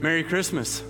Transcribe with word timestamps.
Merry 0.00 0.24
Christmas. 0.24 0.82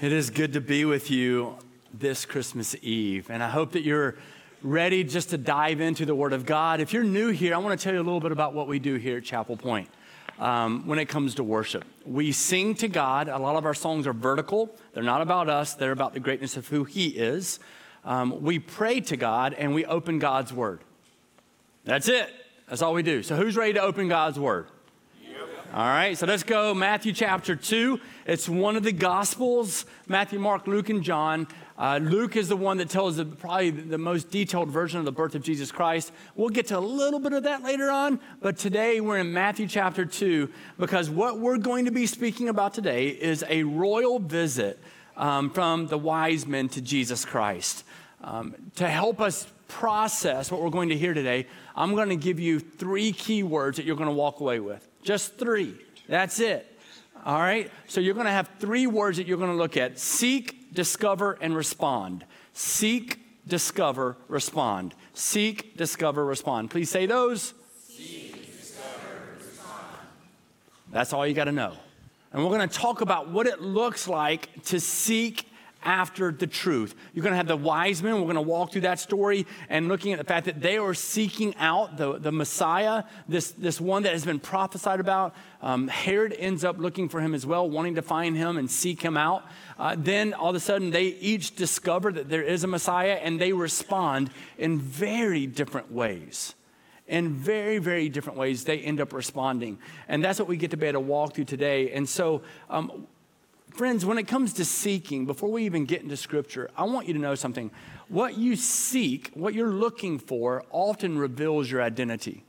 It 0.00 0.10
is 0.10 0.30
good 0.30 0.54
to 0.54 0.60
be 0.60 0.84
with 0.84 1.12
you 1.12 1.56
this 1.94 2.24
Christmas 2.24 2.74
Eve. 2.82 3.30
And 3.30 3.40
I 3.40 3.48
hope 3.48 3.70
that 3.72 3.82
you're 3.82 4.16
ready 4.64 5.04
just 5.04 5.30
to 5.30 5.38
dive 5.38 5.80
into 5.80 6.04
the 6.04 6.14
Word 6.14 6.32
of 6.32 6.44
God. 6.44 6.80
If 6.80 6.92
you're 6.92 7.04
new 7.04 7.30
here, 7.30 7.54
I 7.54 7.58
want 7.58 7.78
to 7.78 7.84
tell 7.84 7.94
you 7.94 8.00
a 8.00 8.02
little 8.02 8.18
bit 8.18 8.32
about 8.32 8.52
what 8.52 8.66
we 8.66 8.80
do 8.80 8.96
here 8.96 9.18
at 9.18 9.24
Chapel 9.24 9.56
Pointe 9.56 9.88
um, 10.40 10.88
when 10.88 10.98
it 10.98 11.04
comes 11.04 11.36
to 11.36 11.44
worship. 11.44 11.84
We 12.04 12.32
sing 12.32 12.74
to 12.76 12.88
God. 12.88 13.28
A 13.28 13.38
lot 13.38 13.54
of 13.54 13.64
our 13.64 13.74
songs 13.74 14.08
are 14.08 14.12
vertical, 14.12 14.74
they're 14.92 15.04
not 15.04 15.20
about 15.20 15.48
us, 15.48 15.74
they're 15.74 15.92
about 15.92 16.14
the 16.14 16.20
greatness 16.20 16.56
of 16.56 16.66
who 16.66 16.82
He 16.82 17.10
is. 17.10 17.60
Um, 18.04 18.42
we 18.42 18.58
pray 18.58 19.00
to 19.02 19.16
God 19.16 19.54
and 19.54 19.72
we 19.72 19.84
open 19.84 20.18
God's 20.18 20.52
Word. 20.52 20.80
That's 21.84 22.08
it. 22.08 22.28
That's 22.68 22.82
all 22.82 22.92
we 22.92 23.04
do. 23.04 23.22
So, 23.22 23.36
who's 23.36 23.56
ready 23.56 23.74
to 23.74 23.82
open 23.82 24.08
God's 24.08 24.36
Word? 24.36 24.66
All 25.76 25.88
right, 25.88 26.16
so 26.16 26.24
let's 26.24 26.42
go. 26.42 26.72
Matthew 26.72 27.12
chapter 27.12 27.54
2. 27.54 28.00
It's 28.24 28.48
one 28.48 28.76
of 28.76 28.82
the 28.82 28.92
Gospels 28.92 29.84
Matthew, 30.08 30.38
Mark, 30.38 30.66
Luke, 30.66 30.88
and 30.88 31.02
John. 31.02 31.46
Uh, 31.76 32.00
Luke 32.02 32.34
is 32.34 32.48
the 32.48 32.56
one 32.56 32.78
that 32.78 32.88
tells 32.88 33.18
the, 33.18 33.26
probably 33.26 33.68
the 33.68 33.98
most 33.98 34.30
detailed 34.30 34.70
version 34.70 35.00
of 35.00 35.04
the 35.04 35.12
birth 35.12 35.34
of 35.34 35.42
Jesus 35.42 35.70
Christ. 35.70 36.12
We'll 36.34 36.48
get 36.48 36.68
to 36.68 36.78
a 36.78 36.80
little 36.80 37.20
bit 37.20 37.34
of 37.34 37.42
that 37.42 37.62
later 37.62 37.90
on, 37.90 38.20
but 38.40 38.56
today 38.56 39.02
we're 39.02 39.18
in 39.18 39.34
Matthew 39.34 39.68
chapter 39.68 40.06
2 40.06 40.50
because 40.78 41.10
what 41.10 41.40
we're 41.40 41.58
going 41.58 41.84
to 41.84 41.90
be 41.90 42.06
speaking 42.06 42.48
about 42.48 42.72
today 42.72 43.08
is 43.08 43.44
a 43.46 43.62
royal 43.64 44.18
visit 44.18 44.80
um, 45.14 45.50
from 45.50 45.88
the 45.88 45.98
wise 45.98 46.46
men 46.46 46.70
to 46.70 46.80
Jesus 46.80 47.26
Christ. 47.26 47.84
Um, 48.24 48.54
to 48.76 48.88
help 48.88 49.20
us 49.20 49.46
process 49.68 50.50
what 50.50 50.62
we're 50.62 50.70
going 50.70 50.88
to 50.88 50.96
hear 50.96 51.12
today, 51.12 51.46
I'm 51.74 51.94
going 51.94 52.08
to 52.08 52.16
give 52.16 52.40
you 52.40 52.60
three 52.60 53.12
key 53.12 53.42
words 53.42 53.76
that 53.76 53.84
you're 53.84 53.96
going 53.96 54.08
to 54.08 54.14
walk 54.14 54.40
away 54.40 54.58
with. 54.58 54.88
Just 55.06 55.38
three. 55.38 55.76
That's 56.08 56.40
it. 56.40 56.66
All 57.24 57.38
right? 57.38 57.70
So 57.86 58.00
you're 58.00 58.14
going 58.14 58.26
to 58.26 58.32
have 58.32 58.50
three 58.58 58.88
words 58.88 59.18
that 59.18 59.28
you're 59.28 59.38
going 59.38 59.52
to 59.52 59.56
look 59.56 59.76
at 59.76 60.00
seek, 60.00 60.74
discover, 60.74 61.38
and 61.40 61.54
respond. 61.54 62.24
Seek, 62.54 63.20
discover, 63.46 64.16
respond. 64.26 64.96
Seek, 65.14 65.76
discover, 65.76 66.24
respond. 66.24 66.72
Please 66.72 66.90
say 66.90 67.06
those. 67.06 67.54
Seek, 67.88 68.58
discover, 68.58 69.36
respond. 69.38 69.84
That's 70.90 71.12
all 71.12 71.24
you 71.24 71.34
got 71.34 71.44
to 71.44 71.52
know. 71.52 71.74
And 72.32 72.42
we're 72.42 72.50
going 72.50 72.68
to 72.68 72.78
talk 72.78 73.00
about 73.00 73.28
what 73.28 73.46
it 73.46 73.62
looks 73.62 74.08
like 74.08 74.64
to 74.64 74.80
seek 74.80 75.48
after 75.86 76.32
the 76.32 76.48
truth. 76.48 76.96
You're 77.14 77.22
going 77.22 77.32
to 77.32 77.36
have 77.36 77.46
the 77.46 77.56
wise 77.56 78.02
men. 78.02 78.14
We're 78.14 78.22
going 78.22 78.34
to 78.34 78.42
walk 78.42 78.72
through 78.72 78.82
that 78.82 78.98
story 78.98 79.46
and 79.68 79.86
looking 79.86 80.12
at 80.12 80.18
the 80.18 80.24
fact 80.24 80.46
that 80.46 80.60
they 80.60 80.76
are 80.76 80.92
seeking 80.92 81.54
out 81.56 81.96
the, 81.96 82.18
the 82.18 82.32
Messiah, 82.32 83.04
this, 83.28 83.52
this 83.52 83.80
one 83.80 84.02
that 84.02 84.12
has 84.12 84.24
been 84.24 84.40
prophesied 84.40 84.98
about. 84.98 85.34
Um, 85.62 85.86
Herod 85.86 86.34
ends 86.36 86.64
up 86.64 86.76
looking 86.78 87.08
for 87.08 87.20
him 87.20 87.34
as 87.34 87.46
well, 87.46 87.70
wanting 87.70 87.94
to 87.94 88.02
find 88.02 88.36
him 88.36 88.58
and 88.58 88.68
seek 88.68 89.00
him 89.00 89.16
out. 89.16 89.44
Uh, 89.78 89.94
then 89.96 90.34
all 90.34 90.50
of 90.50 90.56
a 90.56 90.60
sudden, 90.60 90.90
they 90.90 91.04
each 91.04 91.54
discover 91.54 92.12
that 92.12 92.28
there 92.28 92.42
is 92.42 92.64
a 92.64 92.66
Messiah 92.66 93.20
and 93.22 93.40
they 93.40 93.52
respond 93.52 94.30
in 94.58 94.80
very 94.80 95.46
different 95.46 95.92
ways 95.92 96.54
in 97.08 97.32
very, 97.34 97.78
very 97.78 98.08
different 98.08 98.36
ways, 98.36 98.64
they 98.64 98.80
end 98.80 99.00
up 99.00 99.12
responding. 99.12 99.78
And 100.08 100.24
that's 100.24 100.40
what 100.40 100.48
we 100.48 100.56
get 100.56 100.72
to 100.72 100.76
be 100.76 100.88
able 100.88 101.00
to 101.00 101.06
walk 101.06 101.34
through 101.34 101.44
today. 101.44 101.92
And 101.92 102.08
so, 102.08 102.42
um, 102.68 103.06
Friends, 103.76 104.06
when 104.06 104.16
it 104.16 104.26
comes 104.26 104.54
to 104.54 104.64
seeking, 104.64 105.26
before 105.26 105.50
we 105.50 105.66
even 105.66 105.84
get 105.84 106.02
into 106.02 106.16
scripture, 106.16 106.70
I 106.78 106.84
want 106.84 107.08
you 107.08 107.12
to 107.12 107.20
know 107.20 107.34
something. 107.34 107.70
What 108.08 108.38
you 108.38 108.56
seek, 108.56 109.30
what 109.34 109.52
you're 109.52 109.70
looking 109.70 110.18
for, 110.18 110.64
often 110.70 111.18
reveals 111.18 111.70
your 111.70 111.82
identity. 111.82 112.42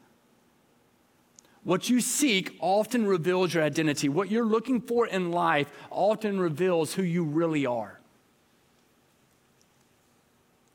What 1.66 1.90
you 1.90 2.00
seek 2.00 2.56
often 2.62 3.06
reveals 3.06 3.54
your 3.54 3.64
identity. 3.64 4.08
What 4.08 4.32
you're 4.32 4.46
looking 4.46 4.80
for 4.80 5.06
in 5.06 5.34
life 5.34 5.70
often 5.92 6.40
reveals 6.40 6.94
who 6.94 7.04
you 7.04 7.26
really 7.26 7.66
are. 7.66 8.00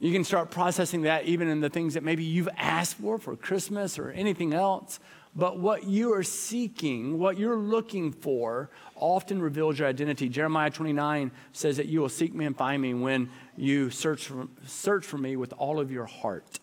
You 0.00 0.12
can 0.12 0.22
start 0.22 0.50
processing 0.50 1.02
that 1.02 1.24
even 1.24 1.48
in 1.48 1.62
the 1.62 1.70
things 1.70 1.94
that 1.94 2.02
maybe 2.02 2.24
you've 2.24 2.50
asked 2.58 2.96
for 2.96 3.16
for 3.16 3.36
Christmas 3.36 3.98
or 3.98 4.10
anything 4.10 4.52
else. 4.52 5.00
But 5.34 5.58
what 5.58 5.84
you 5.84 6.12
are 6.12 6.22
seeking, 6.22 7.18
what 7.18 7.38
you're 7.38 7.56
looking 7.56 8.12
for, 8.12 8.70
often 8.96 9.40
reveals 9.40 9.78
your 9.78 9.88
identity. 9.88 10.28
Jeremiah 10.28 10.70
29 10.70 11.30
says 11.52 11.78
that 11.78 11.86
you 11.86 12.00
will 12.00 12.10
seek 12.10 12.34
me 12.34 12.44
and 12.44 12.56
find 12.56 12.82
me 12.82 12.92
when 12.92 13.30
you 13.56 13.90
search 13.90 14.26
for, 14.26 14.48
search 14.66 15.06
for 15.06 15.16
me 15.16 15.36
with 15.36 15.54
all 15.54 15.80
of 15.80 15.90
your 15.90 16.04
heart. 16.04 16.60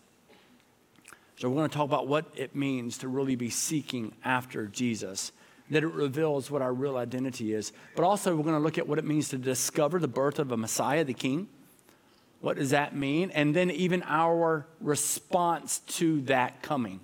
So, 1.36 1.48
we're 1.48 1.56
going 1.56 1.70
to 1.70 1.74
talk 1.74 1.86
about 1.86 2.06
what 2.06 2.26
it 2.36 2.54
means 2.54 2.98
to 2.98 3.08
really 3.08 3.34
be 3.34 3.48
seeking 3.48 4.12
after 4.24 4.66
Jesus, 4.66 5.32
that 5.70 5.82
it 5.82 5.88
reveals 5.88 6.50
what 6.50 6.60
our 6.60 6.72
real 6.72 6.98
identity 6.98 7.54
is. 7.54 7.72
But 7.96 8.04
also, 8.04 8.36
we're 8.36 8.44
going 8.44 8.56
to 8.56 8.60
look 8.60 8.76
at 8.76 8.86
what 8.86 8.98
it 8.98 9.06
means 9.06 9.30
to 9.30 9.38
discover 9.38 9.98
the 9.98 10.06
birth 10.06 10.38
of 10.38 10.52
a 10.52 10.56
Messiah, 10.56 11.02
the 11.02 11.14
King. 11.14 11.48
What 12.40 12.56
does 12.56 12.70
that 12.70 12.94
mean? 12.94 13.30
And 13.30 13.56
then, 13.56 13.70
even 13.70 14.02
our 14.06 14.66
response 14.80 15.78
to 15.78 16.20
that 16.22 16.62
coming. 16.62 17.00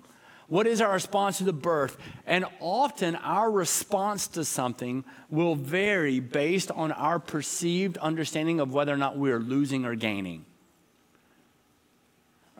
What 0.47 0.65
is 0.65 0.79
our 0.79 0.93
response 0.93 1.39
to 1.39 1.43
the 1.43 1.53
birth? 1.53 1.97
And 2.25 2.45
often 2.59 3.15
our 3.17 3.51
response 3.51 4.27
to 4.29 4.45
something 4.45 5.03
will 5.29 5.55
vary 5.55 6.19
based 6.19 6.71
on 6.71 6.91
our 6.93 7.19
perceived 7.19 7.97
understanding 7.97 8.59
of 8.59 8.73
whether 8.73 8.93
or 8.93 8.97
not 8.97 9.17
we're 9.17 9.39
losing 9.39 9.83
or 9.83 9.95
gaining. 9.95 10.45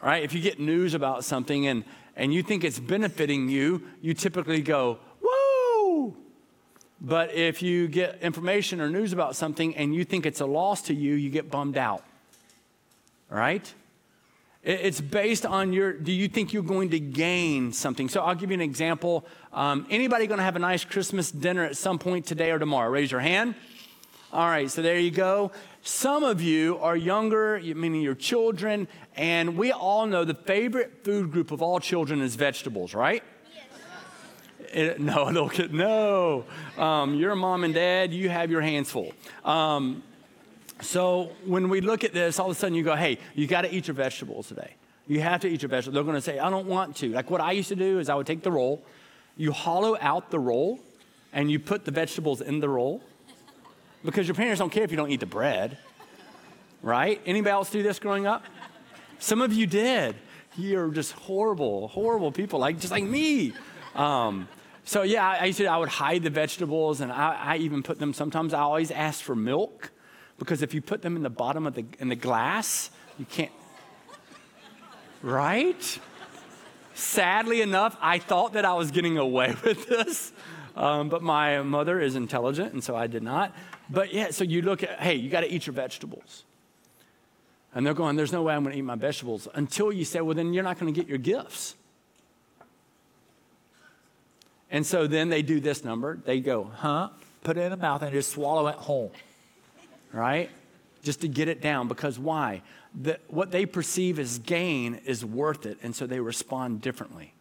All 0.01 0.09
right? 0.09 0.21
If 0.21 0.33
you 0.33 0.41
get 0.41 0.59
news 0.59 0.93
about 0.93 1.23
something 1.23 1.65
and, 1.65 1.85
and 2.15 2.33
you 2.33 2.43
think 2.43 2.65
it's 2.65 2.79
benefiting 2.79 3.47
you, 3.47 3.83
you 4.01 4.13
typically 4.13 4.61
go, 4.61 4.99
woo! 5.21 6.13
But 6.99 7.33
if 7.33 7.61
you 7.61 7.87
get 7.87 8.19
information 8.21 8.81
or 8.81 8.89
news 8.89 9.13
about 9.13 9.37
something 9.37 9.75
and 9.77 9.95
you 9.95 10.03
think 10.03 10.25
it's 10.25 10.41
a 10.41 10.45
loss 10.45 10.81
to 10.83 10.93
you, 10.93 11.13
you 11.13 11.29
get 11.29 11.49
bummed 11.49 11.77
out. 11.77 12.03
All 13.31 13.37
right? 13.37 13.73
It's 14.67 14.99
based 14.99 15.45
on 15.45 15.71
your, 15.71 15.93
do 15.93 16.11
you 16.11 16.27
think 16.27 16.51
you're 16.51 16.61
going 16.61 16.89
to 16.89 16.99
gain 16.99 17.71
something? 17.71 18.09
So 18.09 18.19
I'll 18.19 18.35
give 18.35 18.51
you 18.51 18.55
an 18.55 18.61
example. 18.61 19.25
Um, 19.53 19.87
anybody 19.89 20.27
going 20.27 20.39
to 20.39 20.43
have 20.43 20.57
a 20.57 20.59
nice 20.59 20.83
Christmas 20.83 21.31
dinner 21.31 21.63
at 21.63 21.77
some 21.77 21.97
point 21.97 22.25
today 22.25 22.51
or 22.51 22.59
tomorrow? 22.59 22.89
Raise 22.89 23.09
your 23.09 23.21
hand. 23.21 23.55
All 24.33 24.45
right, 24.45 24.69
so 24.69 24.81
there 24.81 24.99
you 24.99 25.09
go. 25.09 25.53
Some 25.83 26.25
of 26.25 26.41
you 26.41 26.79
are 26.79 26.97
younger, 26.97 27.61
meaning 27.63 28.01
your 28.01 28.13
children, 28.13 28.89
and 29.15 29.55
we 29.55 29.71
all 29.71 30.05
know 30.05 30.25
the 30.25 30.33
favorite 30.33 31.05
food 31.05 31.31
group 31.31 31.51
of 31.51 31.61
all 31.61 31.79
children 31.79 32.19
is 32.19 32.35
vegetables, 32.35 32.93
right? 32.93 33.23
It, 34.73 34.99
no, 34.99 35.29
no, 35.29 35.49
no. 35.71 36.43
Um, 36.77 37.15
your 37.15 37.35
mom 37.35 37.63
and 37.63 37.73
dad, 37.73 38.11
you 38.11 38.27
have 38.27 38.51
your 38.51 38.59
hands 38.59 38.91
full. 38.91 39.13
Um, 39.45 40.03
so 40.81 41.31
when 41.45 41.69
we 41.69 41.81
look 41.81 42.03
at 42.03 42.13
this, 42.13 42.39
all 42.39 42.49
of 42.49 42.55
a 42.55 42.59
sudden 42.59 42.75
you 42.75 42.83
go, 42.83 42.95
hey, 42.95 43.17
you 43.33 43.47
got 43.47 43.61
to 43.61 43.73
eat 43.73 43.87
your 43.87 43.95
vegetables 43.95 44.47
today. 44.47 44.75
You 45.07 45.21
have 45.21 45.41
to 45.41 45.47
eat 45.47 45.61
your 45.61 45.69
vegetables. 45.69 45.93
They're 45.93 46.03
going 46.03 46.15
to 46.15 46.21
say, 46.21 46.39
I 46.39 46.49
don't 46.49 46.67
want 46.67 46.95
to. 46.97 47.09
Like 47.09 47.31
what 47.31 47.41
I 47.41 47.53
used 47.53 47.69
to 47.69 47.75
do 47.75 47.99
is 47.99 48.09
I 48.09 48.15
would 48.15 48.27
take 48.27 48.43
the 48.43 48.51
roll, 48.51 48.83
you 49.35 49.51
hollow 49.51 49.97
out 49.99 50.29
the 50.29 50.39
roll, 50.39 50.79
and 51.33 51.49
you 51.49 51.59
put 51.59 51.85
the 51.85 51.91
vegetables 51.91 52.41
in 52.41 52.59
the 52.59 52.69
roll 52.69 53.01
because 54.03 54.27
your 54.27 54.35
parents 54.35 54.59
don't 54.59 54.71
care 54.71 54.83
if 54.83 54.91
you 54.91 54.97
don't 54.97 55.11
eat 55.11 55.19
the 55.19 55.25
bread, 55.25 55.77
right? 56.81 57.21
Anybody 57.25 57.51
else 57.51 57.69
do 57.69 57.83
this 57.83 57.99
growing 57.99 58.27
up? 58.27 58.43
Some 59.19 59.41
of 59.41 59.53
you 59.53 59.67
did. 59.67 60.15
You're 60.57 60.89
just 60.89 61.11
horrible, 61.13 61.87
horrible 61.87 62.31
people, 62.31 62.59
like 62.59 62.79
just 62.79 62.91
like 62.91 63.03
me. 63.03 63.53
Um, 63.95 64.47
so 64.85 65.03
yeah, 65.03 65.27
I 65.27 65.45
used 65.45 65.57
to. 65.57 65.65
I 65.65 65.77
would 65.77 65.89
hide 65.89 66.23
the 66.23 66.29
vegetables, 66.29 67.01
and 67.01 67.11
I, 67.11 67.35
I 67.35 67.57
even 67.57 67.83
put 67.83 67.99
them. 67.99 68.13
Sometimes 68.13 68.53
I 68.53 68.61
always 68.61 68.89
asked 68.89 69.23
for 69.23 69.35
milk 69.35 69.91
because 70.37 70.61
if 70.61 70.73
you 70.73 70.81
put 70.81 71.01
them 71.01 71.15
in 71.15 71.23
the 71.23 71.29
bottom 71.29 71.65
of 71.65 71.73
the, 71.73 71.85
in 71.99 72.09
the 72.09 72.15
glass, 72.15 72.91
you 73.17 73.25
can't. 73.25 73.51
Right? 75.21 75.99
Sadly 76.93 77.61
enough, 77.61 77.97
I 78.01 78.19
thought 78.19 78.53
that 78.53 78.65
I 78.65 78.73
was 78.73 78.91
getting 78.91 79.17
away 79.17 79.55
with 79.63 79.87
this, 79.87 80.31
um, 80.75 81.09
but 81.09 81.23
my 81.23 81.61
mother 81.61 81.99
is 81.99 82.15
intelligent, 82.15 82.73
and 82.73 82.83
so 82.83 82.95
I 82.95 83.07
did 83.07 83.23
not. 83.23 83.53
But 83.89 84.13
yeah, 84.13 84.31
so 84.31 84.43
you 84.43 84.61
look 84.61 84.83
at, 84.83 84.99
hey, 84.99 85.15
you 85.15 85.29
got 85.29 85.41
to 85.41 85.51
eat 85.51 85.65
your 85.65 85.73
vegetables. 85.73 86.43
And 87.73 87.85
they're 87.85 87.93
going, 87.93 88.15
there's 88.15 88.31
no 88.31 88.43
way 88.43 88.53
I'm 88.53 88.63
going 88.63 88.73
to 88.73 88.79
eat 88.79 88.83
my 88.83 88.95
vegetables 88.95 89.47
until 89.53 89.91
you 89.91 90.05
say, 90.05 90.21
well, 90.21 90.35
then 90.35 90.53
you're 90.53 90.63
not 90.63 90.79
going 90.79 90.93
to 90.93 90.99
get 90.99 91.07
your 91.07 91.19
gifts. 91.19 91.75
And 94.69 94.85
so 94.85 95.07
then 95.07 95.29
they 95.29 95.41
do 95.41 95.59
this 95.59 95.83
number. 95.83 96.17
They 96.17 96.39
go, 96.39 96.63
huh? 96.63 97.09
Put 97.43 97.57
it 97.57 97.61
in 97.61 97.71
the 97.71 97.77
mouth 97.77 98.01
and 98.01 98.11
just 98.11 98.31
swallow 98.31 98.67
it 98.67 98.75
whole 98.75 99.13
right? 100.13 100.49
Just 101.03 101.21
to 101.21 101.27
get 101.27 101.47
it 101.47 101.61
down. 101.61 101.87
Because 101.87 102.17
why? 102.17 102.61
The, 102.99 103.19
what 103.27 103.51
they 103.51 103.65
perceive 103.65 104.19
as 104.19 104.39
gain 104.39 105.01
is 105.05 105.23
worth 105.23 105.65
it, 105.65 105.77
and 105.83 105.95
so 105.95 106.07
they 106.07 106.19
respond 106.19 106.81
differently. 106.81 107.33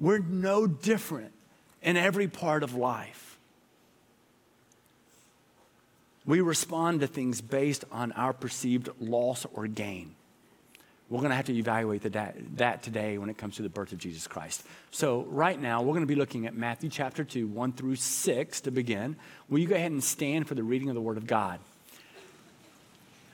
We're 0.00 0.18
no 0.18 0.66
different 0.66 1.32
in 1.82 1.96
every 1.96 2.28
part 2.28 2.62
of 2.62 2.74
life. 2.74 3.38
We 6.26 6.40
respond 6.40 7.00
to 7.00 7.06
things 7.06 7.40
based 7.40 7.84
on 7.92 8.12
our 8.12 8.32
perceived 8.32 8.88
loss 8.98 9.46
or 9.52 9.66
gain. 9.66 10.14
We're 11.10 11.18
going 11.18 11.30
to 11.30 11.36
have 11.36 11.46
to 11.46 11.56
evaluate 11.56 12.02
that, 12.02 12.34
that 12.56 12.82
today 12.82 13.18
when 13.18 13.28
it 13.28 13.36
comes 13.36 13.56
to 13.56 13.62
the 13.62 13.68
birth 13.68 13.92
of 13.92 13.98
Jesus 13.98 14.26
Christ. 14.26 14.64
So, 14.90 15.24
right 15.28 15.60
now, 15.60 15.82
we're 15.82 15.92
going 15.92 16.00
to 16.00 16.06
be 16.06 16.14
looking 16.14 16.46
at 16.46 16.54
Matthew 16.54 16.88
chapter 16.88 17.24
2, 17.24 17.46
1 17.46 17.72
through 17.72 17.96
6 17.96 18.60
to 18.62 18.70
begin. 18.70 19.16
Will 19.50 19.58
you 19.58 19.68
go 19.68 19.74
ahead 19.74 19.92
and 19.92 20.02
stand 20.02 20.48
for 20.48 20.54
the 20.54 20.62
reading 20.62 20.88
of 20.88 20.94
the 20.94 21.02
Word 21.02 21.18
of 21.18 21.26
God? 21.26 21.60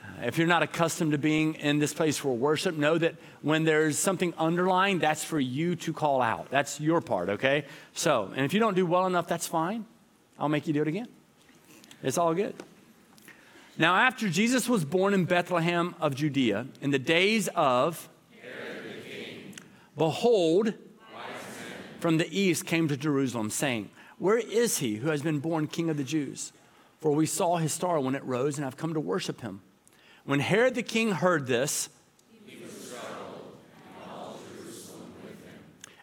Uh, 0.03 0.27
if 0.27 0.37
you're 0.37 0.49
not 0.49 0.65
accustomed 0.65 1.13
to 1.13 1.19
being 1.19 1.55
in 1.55 1.79
this 1.79 1.95
place 1.95 2.19
for 2.19 2.37
worship, 2.37 2.77
know 2.77 2.99
that 2.99 3.15
when 3.43 3.63
there's 3.63 3.97
something 3.97 4.35
underlined, 4.37 5.01
that's 5.01 5.23
for 5.23 5.39
you 5.39 5.77
to 5.77 5.93
call 5.93 6.21
out. 6.21 6.51
That's 6.51 6.81
your 6.81 7.01
part, 7.01 7.29
okay? 7.29 7.67
So, 7.95 8.33
and 8.35 8.45
if 8.45 8.53
you 8.53 8.59
don't 8.59 8.75
do 8.75 8.85
well 8.85 9.07
enough, 9.07 9.29
that's 9.29 9.47
fine. 9.47 9.85
I'll 10.41 10.49
make 10.49 10.67
you 10.67 10.73
do 10.73 10.83
it 10.83 10.89
again. 10.89 11.09
It's 12.03 12.19
all 12.19 12.35
good. 12.35 12.55
Now, 13.79 13.95
after 13.97 14.29
Jesus 14.29 14.69
was 14.69 14.85
born 14.85 15.15
in 15.15 15.25
Bethlehem 15.25 15.95
of 16.01 16.15
Judea, 16.15 16.67
in 16.81 16.91
the 16.91 16.99
days 16.99 17.49
of 17.55 18.09
Herod 18.41 18.85
the 18.85 19.11
King, 19.11 19.55
Behold, 19.97 20.75
from 22.01 22.19
the 22.19 22.29
east 22.37 22.67
came 22.67 22.89
to 22.89 22.97
Jerusalem, 22.97 23.51
saying, 23.51 23.91
Where 24.19 24.39
is 24.39 24.79
he 24.79 24.97
who 24.97 25.09
has 25.09 25.23
been 25.23 25.39
born 25.39 25.67
King 25.67 25.91
of 25.91 25.97
the 25.97 26.05
Jews? 26.05 26.53
For 27.01 27.13
we 27.13 27.27
saw 27.27 27.57
his 27.57 27.73
star 27.73 28.01
when 28.01 28.15
it 28.15 28.25
rose 28.25 28.57
and 28.57 28.65
have 28.65 28.77
come 28.77 28.95
to 28.95 29.01
worship 29.01 29.41
him. 29.41 29.63
When 30.25 30.41
Herod 30.41 30.75
the 30.75 30.83
king 30.83 31.13
heard 31.13 31.47
this, 31.47 31.89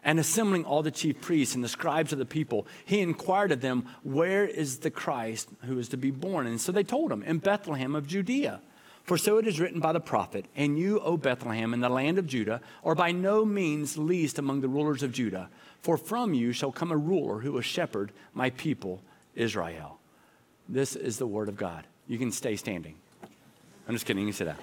and 0.08 0.18
assembling 0.18 0.64
all 0.64 0.82
the 0.82 0.90
chief 0.90 1.20
priests 1.20 1.54
and 1.54 1.62
the 1.62 1.68
scribes 1.68 2.14
of 2.14 2.18
the 2.18 2.24
people, 2.24 2.66
he 2.86 3.00
inquired 3.00 3.52
of 3.52 3.60
them, 3.60 3.84
Where 4.02 4.46
is 4.46 4.78
the 4.78 4.90
Christ 4.90 5.50
who 5.66 5.78
is 5.78 5.90
to 5.90 5.98
be 5.98 6.10
born? 6.10 6.46
And 6.46 6.58
so 6.58 6.72
they 6.72 6.82
told 6.82 7.12
him, 7.12 7.22
In 7.22 7.40
Bethlehem 7.40 7.94
of 7.94 8.06
Judea. 8.06 8.62
For 9.04 9.18
so 9.18 9.36
it 9.36 9.46
is 9.46 9.60
written 9.60 9.80
by 9.80 9.92
the 9.92 10.00
prophet, 10.00 10.46
And 10.56 10.78
you, 10.78 10.98
O 11.00 11.18
Bethlehem, 11.18 11.74
in 11.74 11.80
the 11.80 11.90
land 11.90 12.16
of 12.16 12.26
Judah, 12.26 12.62
are 12.82 12.94
by 12.94 13.12
no 13.12 13.44
means 13.44 13.98
least 13.98 14.38
among 14.38 14.62
the 14.62 14.68
rulers 14.68 15.02
of 15.02 15.12
Judah. 15.12 15.50
For 15.82 15.98
from 15.98 16.32
you 16.32 16.52
shall 16.52 16.72
come 16.72 16.90
a 16.90 16.96
ruler 16.96 17.40
who 17.40 17.52
will 17.52 17.60
shepherd 17.60 18.10
my 18.32 18.48
people, 18.48 19.02
Israel. 19.34 19.98
This 20.70 20.96
is 20.96 21.18
the 21.18 21.26
word 21.26 21.50
of 21.50 21.58
God. 21.58 21.86
You 22.06 22.16
can 22.16 22.32
stay 22.32 22.56
standing. 22.56 22.94
I'm 23.86 23.94
just 23.94 24.06
kidding. 24.06 24.22
You 24.22 24.28
can 24.28 24.36
sit 24.38 24.44
down. 24.46 24.56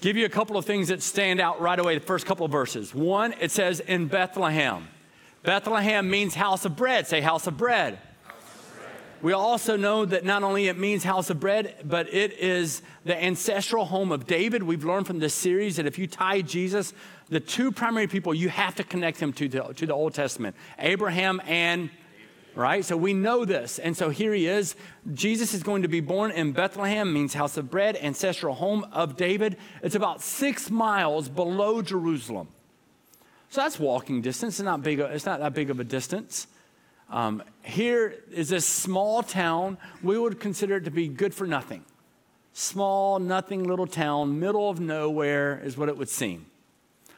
Give 0.00 0.16
you 0.16 0.24
a 0.26 0.30
couple 0.30 0.56
of 0.56 0.64
things 0.64 0.88
that 0.88 1.02
stand 1.02 1.40
out 1.40 1.60
right 1.60 1.78
away, 1.78 1.94
the 1.94 2.04
first 2.04 2.26
couple 2.26 2.46
of 2.46 2.52
verses. 2.52 2.94
One, 2.94 3.34
it 3.40 3.50
says 3.50 3.80
in 3.80 4.06
Bethlehem. 4.06 4.88
Bethlehem 5.42 6.10
means 6.10 6.34
house 6.34 6.64
of 6.64 6.76
bread. 6.76 7.06
Say 7.06 7.20
house 7.20 7.46
of 7.46 7.56
bread. 7.56 7.98
We 9.22 9.34
also 9.34 9.76
know 9.76 10.06
that 10.06 10.24
not 10.24 10.42
only 10.42 10.68
it 10.68 10.78
means 10.78 11.04
house 11.04 11.28
of 11.28 11.38
bread, 11.40 11.76
but 11.84 12.12
it 12.12 12.32
is 12.38 12.80
the 13.04 13.22
ancestral 13.22 13.84
home 13.84 14.12
of 14.12 14.26
David. 14.26 14.62
We've 14.62 14.84
learned 14.84 15.06
from 15.06 15.18
this 15.18 15.34
series 15.34 15.76
that 15.76 15.86
if 15.86 15.98
you 15.98 16.06
tie 16.06 16.40
Jesus, 16.40 16.94
the 17.28 17.40
two 17.40 17.70
primary 17.70 18.06
people 18.06 18.32
you 18.32 18.48
have 18.48 18.74
to 18.76 18.84
connect 18.84 19.20
him 19.20 19.34
to 19.34 19.48
the, 19.48 19.60
to 19.74 19.86
the 19.86 19.92
Old 19.92 20.14
Testament 20.14 20.56
Abraham 20.78 21.40
and 21.46 21.90
right? 22.54 22.84
So 22.84 22.96
we 22.96 23.12
know 23.12 23.44
this. 23.44 23.78
And 23.78 23.96
so 23.96 24.10
here 24.10 24.32
he 24.32 24.46
is. 24.46 24.76
Jesus 25.12 25.54
is 25.54 25.62
going 25.62 25.82
to 25.82 25.88
be 25.88 26.00
born 26.00 26.30
in 26.30 26.52
Bethlehem, 26.52 27.12
means 27.12 27.34
house 27.34 27.56
of 27.56 27.70
bread, 27.70 27.96
ancestral 27.96 28.54
home 28.54 28.86
of 28.92 29.16
David. 29.16 29.56
It's 29.82 29.94
about 29.94 30.22
six 30.22 30.70
miles 30.70 31.28
below 31.28 31.82
Jerusalem. 31.82 32.48
So 33.50 33.62
that's 33.62 33.78
walking 33.78 34.22
distance. 34.22 34.60
It's 34.60 34.64
not, 34.64 34.82
big, 34.82 35.00
it's 35.00 35.26
not 35.26 35.40
that 35.40 35.54
big 35.54 35.70
of 35.70 35.80
a 35.80 35.84
distance. 35.84 36.46
Um, 37.08 37.42
here 37.62 38.14
is 38.30 38.48
this 38.48 38.64
small 38.64 39.22
town. 39.22 39.78
We 40.02 40.16
would 40.16 40.38
consider 40.38 40.76
it 40.76 40.84
to 40.84 40.90
be 40.90 41.08
good 41.08 41.34
for 41.34 41.46
nothing. 41.46 41.84
Small, 42.52 43.18
nothing 43.18 43.64
little 43.64 43.86
town, 43.86 44.38
middle 44.38 44.70
of 44.70 44.80
nowhere 44.80 45.60
is 45.64 45.76
what 45.76 45.88
it 45.88 45.96
would 45.96 46.08
seem. 46.08 46.46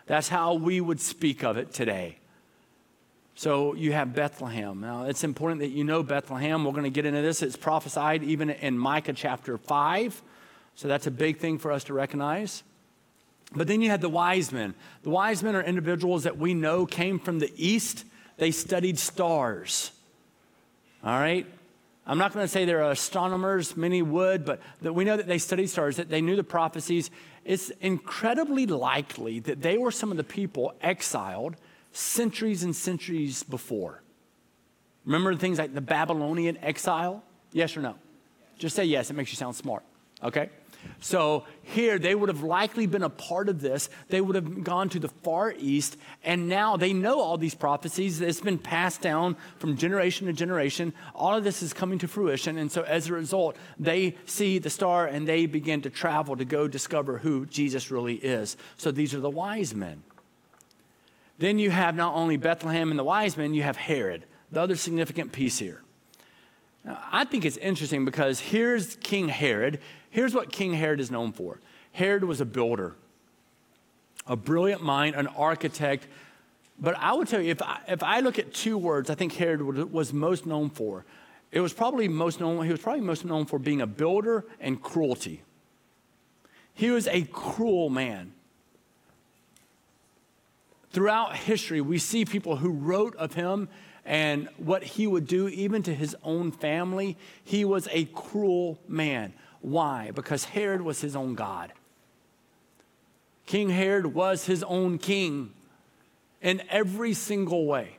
That's 0.06 0.28
how 0.28 0.54
we 0.54 0.80
would 0.80 1.00
speak 1.00 1.42
of 1.44 1.56
it 1.56 1.72
today. 1.72 2.18
So 3.34 3.74
you 3.74 3.92
have 3.92 4.14
Bethlehem. 4.14 4.80
Now, 4.80 5.06
it's 5.06 5.24
important 5.24 5.60
that 5.60 5.70
you 5.70 5.84
know 5.84 6.02
Bethlehem. 6.02 6.64
We're 6.64 6.72
going 6.72 6.84
to 6.84 6.90
get 6.90 7.06
into 7.06 7.22
this. 7.22 7.42
It's 7.42 7.56
prophesied 7.56 8.22
even 8.22 8.50
in 8.50 8.78
Micah 8.78 9.14
chapter 9.14 9.56
5. 9.56 10.22
So 10.74 10.88
that's 10.88 11.06
a 11.06 11.10
big 11.10 11.38
thing 11.38 11.58
for 11.58 11.72
us 11.72 11.84
to 11.84 11.94
recognize. 11.94 12.62
But 13.54 13.66
then 13.66 13.80
you 13.82 13.90
had 13.90 14.00
the 14.00 14.08
wise 14.08 14.52
men. 14.52 14.74
The 15.02 15.10
wise 15.10 15.42
men 15.42 15.56
are 15.56 15.62
individuals 15.62 16.24
that 16.24 16.38
we 16.38 16.54
know 16.54 16.86
came 16.86 17.18
from 17.18 17.38
the 17.38 17.52
east. 17.56 18.04
They 18.38 18.50
studied 18.50 18.98
stars. 18.98 19.92
All 21.04 21.18
right? 21.18 21.46
I'm 22.06 22.18
not 22.18 22.32
going 22.32 22.44
to 22.44 22.48
say 22.48 22.64
they're 22.64 22.90
astronomers, 22.90 23.76
many 23.76 24.02
would, 24.02 24.44
but 24.44 24.60
that 24.80 24.92
we 24.92 25.04
know 25.04 25.16
that 25.16 25.28
they 25.28 25.38
studied 25.38 25.68
stars, 25.68 25.96
that 25.96 26.08
they 26.08 26.20
knew 26.20 26.34
the 26.34 26.44
prophecies. 26.44 27.10
It's 27.44 27.70
incredibly 27.80 28.66
likely 28.66 29.38
that 29.40 29.62
they 29.62 29.78
were 29.78 29.90
some 29.90 30.10
of 30.10 30.16
the 30.16 30.24
people 30.24 30.74
exiled 30.80 31.56
centuries 31.92 32.62
and 32.64 32.74
centuries 32.74 33.42
before. 33.42 34.02
Remember 35.04 35.34
things 35.34 35.58
like 35.58 35.74
the 35.74 35.80
Babylonian 35.80 36.58
exile? 36.58 37.22
Yes 37.52 37.76
or 37.76 37.80
no? 37.80 37.96
Just 38.58 38.76
say 38.76 38.84
yes, 38.84 39.10
it 39.10 39.14
makes 39.14 39.30
you 39.30 39.36
sound 39.36 39.56
smart, 39.56 39.82
okay? 40.22 40.50
So 41.00 41.44
here, 41.62 41.98
they 41.98 42.14
would 42.14 42.28
have 42.28 42.42
likely 42.42 42.86
been 42.86 43.02
a 43.02 43.08
part 43.08 43.48
of 43.48 43.60
this. 43.60 43.88
They 44.08 44.20
would 44.20 44.34
have 44.34 44.64
gone 44.64 44.88
to 44.90 44.98
the 44.98 45.08
far 45.08 45.54
east, 45.58 45.96
and 46.24 46.48
now 46.48 46.76
they 46.76 46.92
know 46.92 47.20
all 47.20 47.38
these 47.38 47.54
prophecies. 47.54 48.20
It's 48.20 48.40
been 48.40 48.58
passed 48.58 49.00
down 49.00 49.36
from 49.58 49.76
generation 49.76 50.26
to 50.26 50.32
generation. 50.32 50.92
All 51.14 51.36
of 51.36 51.44
this 51.44 51.62
is 51.62 51.72
coming 51.72 51.98
to 52.00 52.08
fruition, 52.08 52.58
and 52.58 52.70
so 52.70 52.82
as 52.82 53.08
a 53.08 53.12
result, 53.12 53.56
they 53.78 54.16
see 54.26 54.58
the 54.58 54.70
star 54.70 55.06
and 55.06 55.26
they 55.26 55.46
begin 55.46 55.82
to 55.82 55.90
travel 55.90 56.36
to 56.36 56.44
go 56.44 56.68
discover 56.68 57.18
who 57.18 57.46
Jesus 57.46 57.90
really 57.90 58.16
is. 58.16 58.56
So 58.76 58.90
these 58.90 59.14
are 59.14 59.20
the 59.20 59.30
wise 59.30 59.74
men. 59.74 60.02
Then 61.38 61.58
you 61.58 61.70
have 61.70 61.94
not 61.94 62.14
only 62.14 62.36
Bethlehem 62.36 62.90
and 62.90 62.98
the 62.98 63.04
wise 63.04 63.36
men, 63.36 63.54
you 63.54 63.62
have 63.62 63.76
Herod, 63.76 64.24
the 64.50 64.60
other 64.60 64.76
significant 64.76 65.32
piece 65.32 65.58
here. 65.58 65.82
Now, 66.84 66.98
I 67.10 67.24
think 67.24 67.44
it's 67.44 67.56
interesting 67.56 68.04
because 68.04 68.40
here's 68.40 68.96
King 68.96 69.28
Herod. 69.28 69.80
Here's 70.10 70.34
what 70.34 70.52
King 70.52 70.74
Herod 70.74 71.00
is 71.00 71.10
known 71.10 71.32
for 71.32 71.60
Herod 71.92 72.24
was 72.24 72.40
a 72.40 72.44
builder, 72.44 72.94
a 74.26 74.36
brilliant 74.36 74.82
mind, 74.82 75.14
an 75.16 75.26
architect. 75.28 76.06
But 76.78 76.96
I 76.98 77.12
would 77.12 77.28
tell 77.28 77.40
you, 77.40 77.50
if 77.50 77.62
I, 77.62 77.80
if 77.86 78.02
I 78.02 78.20
look 78.20 78.38
at 78.38 78.52
two 78.52 78.78
words, 78.78 79.10
I 79.10 79.14
think 79.14 79.34
Herod 79.34 79.62
was 79.92 80.12
most 80.12 80.46
known 80.46 80.70
for. 80.70 81.04
It 81.52 81.60
was 81.60 81.72
probably 81.72 82.08
most 82.08 82.40
known, 82.40 82.64
he 82.64 82.72
was 82.72 82.80
probably 82.80 83.02
most 83.02 83.24
known 83.24 83.44
for 83.44 83.58
being 83.58 83.82
a 83.82 83.86
builder 83.86 84.44
and 84.58 84.80
cruelty. 84.80 85.42
He 86.74 86.90
was 86.90 87.06
a 87.08 87.22
cruel 87.24 87.90
man. 87.90 88.32
Throughout 90.92 91.36
history, 91.36 91.80
we 91.80 91.98
see 91.98 92.24
people 92.24 92.56
who 92.56 92.70
wrote 92.70 93.16
of 93.16 93.34
him 93.34 93.68
and 94.04 94.48
what 94.56 94.82
he 94.82 95.06
would 95.06 95.26
do, 95.26 95.48
even 95.48 95.82
to 95.84 95.94
his 95.94 96.16
own 96.22 96.50
family. 96.50 97.16
He 97.44 97.64
was 97.64 97.88
a 97.90 98.04
cruel 98.06 98.78
man. 98.88 99.32
Why? 99.60 100.10
Because 100.12 100.44
Herod 100.44 100.82
was 100.82 101.00
his 101.00 101.14
own 101.14 101.34
God. 101.34 101.72
King 103.46 103.70
Herod 103.70 104.06
was 104.06 104.46
his 104.46 104.62
own 104.64 104.98
king 104.98 105.52
in 106.40 106.62
every 106.68 107.14
single 107.14 107.66
way. 107.66 107.96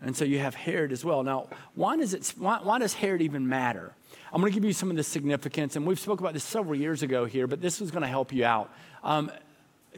And 0.00 0.16
so 0.16 0.24
you 0.24 0.38
have 0.38 0.54
Herod 0.54 0.92
as 0.92 1.04
well. 1.04 1.22
Now, 1.22 1.48
why 1.74 1.96
does, 1.96 2.14
it, 2.14 2.34
why, 2.38 2.60
why 2.62 2.78
does 2.78 2.94
Herod 2.94 3.22
even 3.22 3.48
matter? 3.48 3.92
I'm 4.32 4.40
going 4.40 4.52
to 4.52 4.54
give 4.54 4.64
you 4.64 4.72
some 4.72 4.90
of 4.90 4.96
the 4.96 5.02
significance, 5.02 5.76
and 5.76 5.86
we've 5.86 5.98
spoke 5.98 6.20
about 6.20 6.34
this 6.34 6.44
several 6.44 6.74
years 6.74 7.02
ago 7.02 7.24
here, 7.24 7.46
but 7.46 7.60
this 7.60 7.80
is 7.80 7.90
going 7.90 8.02
to 8.02 8.08
help 8.08 8.32
you 8.32 8.44
out. 8.44 8.70
Um, 9.02 9.30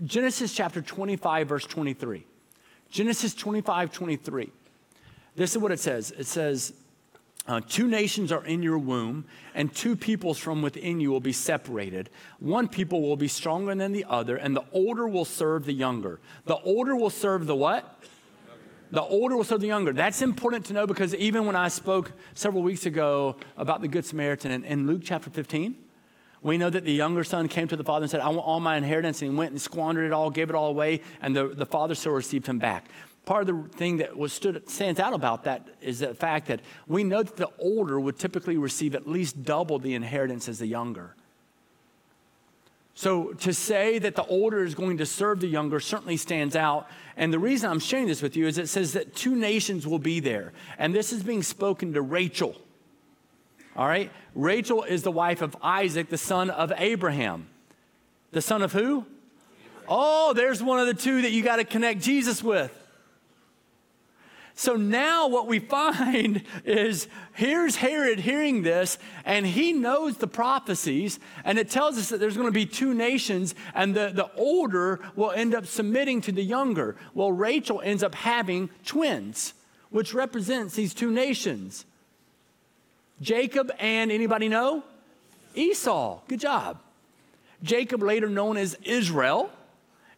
Genesis 0.04 0.54
chapter 0.54 0.80
25, 0.80 1.48
verse 1.48 1.64
23. 1.64 2.24
Genesis 2.90 3.34
25, 3.34 3.92
23. 3.92 4.50
This 5.36 5.52
is 5.52 5.58
what 5.58 5.72
it 5.72 5.80
says 5.80 6.10
it 6.12 6.26
says, 6.26 6.72
uh, 7.46 7.60
Two 7.66 7.86
nations 7.86 8.32
are 8.32 8.44
in 8.44 8.62
your 8.62 8.78
womb, 8.78 9.24
and 9.54 9.74
two 9.74 9.96
peoples 9.96 10.38
from 10.38 10.62
within 10.62 11.00
you 11.00 11.10
will 11.10 11.20
be 11.20 11.32
separated. 11.32 12.10
One 12.38 12.68
people 12.68 13.02
will 13.02 13.16
be 13.16 13.28
stronger 13.28 13.74
than 13.74 13.92
the 13.92 14.04
other, 14.08 14.36
and 14.36 14.54
the 14.54 14.64
older 14.72 15.06
will 15.08 15.24
serve 15.24 15.64
the 15.64 15.72
younger. 15.72 16.20
The 16.46 16.56
older 16.56 16.96
will 16.96 17.10
serve 17.10 17.46
the 17.46 17.56
what? 17.56 18.02
The 18.90 19.02
older 19.02 19.36
will 19.36 19.44
serve 19.44 19.60
the 19.60 19.66
younger. 19.66 19.92
That's 19.92 20.22
important 20.22 20.64
to 20.66 20.72
know 20.72 20.86
because 20.86 21.14
even 21.14 21.44
when 21.44 21.56
I 21.56 21.68
spoke 21.68 22.12
several 22.34 22.62
weeks 22.62 22.86
ago 22.86 23.36
about 23.56 23.82
the 23.82 23.88
Good 23.88 24.06
Samaritan 24.06 24.50
in, 24.50 24.64
in 24.64 24.86
Luke 24.86 25.02
chapter 25.04 25.28
15, 25.28 25.76
we 26.42 26.58
know 26.58 26.70
that 26.70 26.84
the 26.84 26.92
younger 26.92 27.24
son 27.24 27.48
came 27.48 27.68
to 27.68 27.76
the 27.76 27.84
father 27.84 28.04
and 28.04 28.10
said, 28.10 28.20
I 28.20 28.28
want 28.28 28.46
all 28.46 28.60
my 28.60 28.76
inheritance, 28.76 29.22
and 29.22 29.32
he 29.32 29.36
went 29.36 29.50
and 29.50 29.60
squandered 29.60 30.06
it 30.06 30.12
all, 30.12 30.30
gave 30.30 30.50
it 30.50 30.56
all 30.56 30.68
away, 30.68 31.00
and 31.20 31.34
the, 31.34 31.48
the 31.48 31.66
father 31.66 31.94
still 31.94 32.12
received 32.12 32.46
him 32.46 32.58
back. 32.58 32.86
Part 33.24 33.48
of 33.48 33.70
the 33.70 33.76
thing 33.76 33.98
that 33.98 34.16
was 34.16 34.32
stood, 34.32 34.68
stands 34.70 35.00
out 35.00 35.12
about 35.12 35.44
that 35.44 35.68
is 35.82 35.98
the 35.98 36.14
fact 36.14 36.46
that 36.48 36.60
we 36.86 37.04
know 37.04 37.22
that 37.22 37.36
the 37.36 37.50
older 37.58 38.00
would 38.00 38.18
typically 38.18 38.56
receive 38.56 38.94
at 38.94 39.08
least 39.08 39.44
double 39.44 39.78
the 39.78 39.94
inheritance 39.94 40.48
as 40.48 40.60
the 40.60 40.66
younger. 40.66 41.14
So 42.98 43.32
to 43.34 43.54
say 43.54 44.00
that 44.00 44.16
the 44.16 44.24
older 44.24 44.64
is 44.64 44.74
going 44.74 44.96
to 44.98 45.06
serve 45.06 45.38
the 45.38 45.46
younger 45.46 45.78
certainly 45.78 46.16
stands 46.16 46.56
out. 46.56 46.88
And 47.16 47.32
the 47.32 47.38
reason 47.38 47.70
I'm 47.70 47.78
sharing 47.78 48.08
this 48.08 48.22
with 48.22 48.36
you 48.36 48.48
is 48.48 48.58
it 48.58 48.68
says 48.68 48.94
that 48.94 49.14
two 49.14 49.36
nations 49.36 49.86
will 49.86 50.00
be 50.00 50.18
there. 50.18 50.52
And 50.78 50.92
this 50.92 51.12
is 51.12 51.22
being 51.22 51.44
spoken 51.44 51.92
to 51.92 52.02
Rachel. 52.02 52.56
All 53.76 53.86
right? 53.86 54.10
Rachel 54.34 54.82
is 54.82 55.02
the 55.02 55.12
wife 55.12 55.42
of 55.42 55.56
Isaac, 55.62 56.08
the 56.08 56.18
son 56.18 56.50
of 56.50 56.72
Abraham. 56.76 57.48
The 58.32 58.42
son 58.42 58.62
of 58.62 58.72
who? 58.72 59.06
Oh, 59.88 60.32
there's 60.34 60.62
one 60.62 60.78
of 60.80 60.86
the 60.86 60.94
two 60.94 61.22
that 61.22 61.32
you 61.32 61.42
got 61.42 61.56
to 61.56 61.64
connect 61.64 62.00
Jesus 62.00 62.42
with. 62.42 62.74
So 64.58 64.74
now 64.74 65.28
what 65.28 65.46
we 65.46 65.60
find 65.60 66.42
is 66.64 67.06
here's 67.34 67.76
Herod 67.76 68.18
hearing 68.18 68.62
this, 68.62 68.98
and 69.24 69.46
he 69.46 69.72
knows 69.72 70.16
the 70.16 70.26
prophecies, 70.26 71.20
and 71.44 71.60
it 71.60 71.70
tells 71.70 71.96
us 71.96 72.08
that 72.08 72.18
there's 72.18 72.36
going 72.36 72.48
to 72.48 72.52
be 72.52 72.66
two 72.66 72.92
nations, 72.92 73.54
and 73.72 73.94
the, 73.94 74.10
the 74.12 74.28
older 74.34 74.98
will 75.14 75.30
end 75.30 75.54
up 75.54 75.64
submitting 75.64 76.20
to 76.22 76.32
the 76.32 76.42
younger. 76.42 76.96
Well, 77.14 77.30
Rachel 77.30 77.80
ends 77.82 78.02
up 78.02 78.16
having 78.16 78.68
twins, 78.84 79.54
which 79.90 80.12
represents 80.12 80.74
these 80.74 80.92
two 80.92 81.12
nations. 81.12 81.86
Jacob 83.20 83.72
and 83.78 84.10
anybody 84.12 84.48
know? 84.48 84.84
Esau. 85.54 86.20
Good 86.28 86.40
job. 86.40 86.78
Jacob, 87.62 88.02
later 88.02 88.28
known 88.28 88.56
as 88.56 88.76
Israel, 88.84 89.50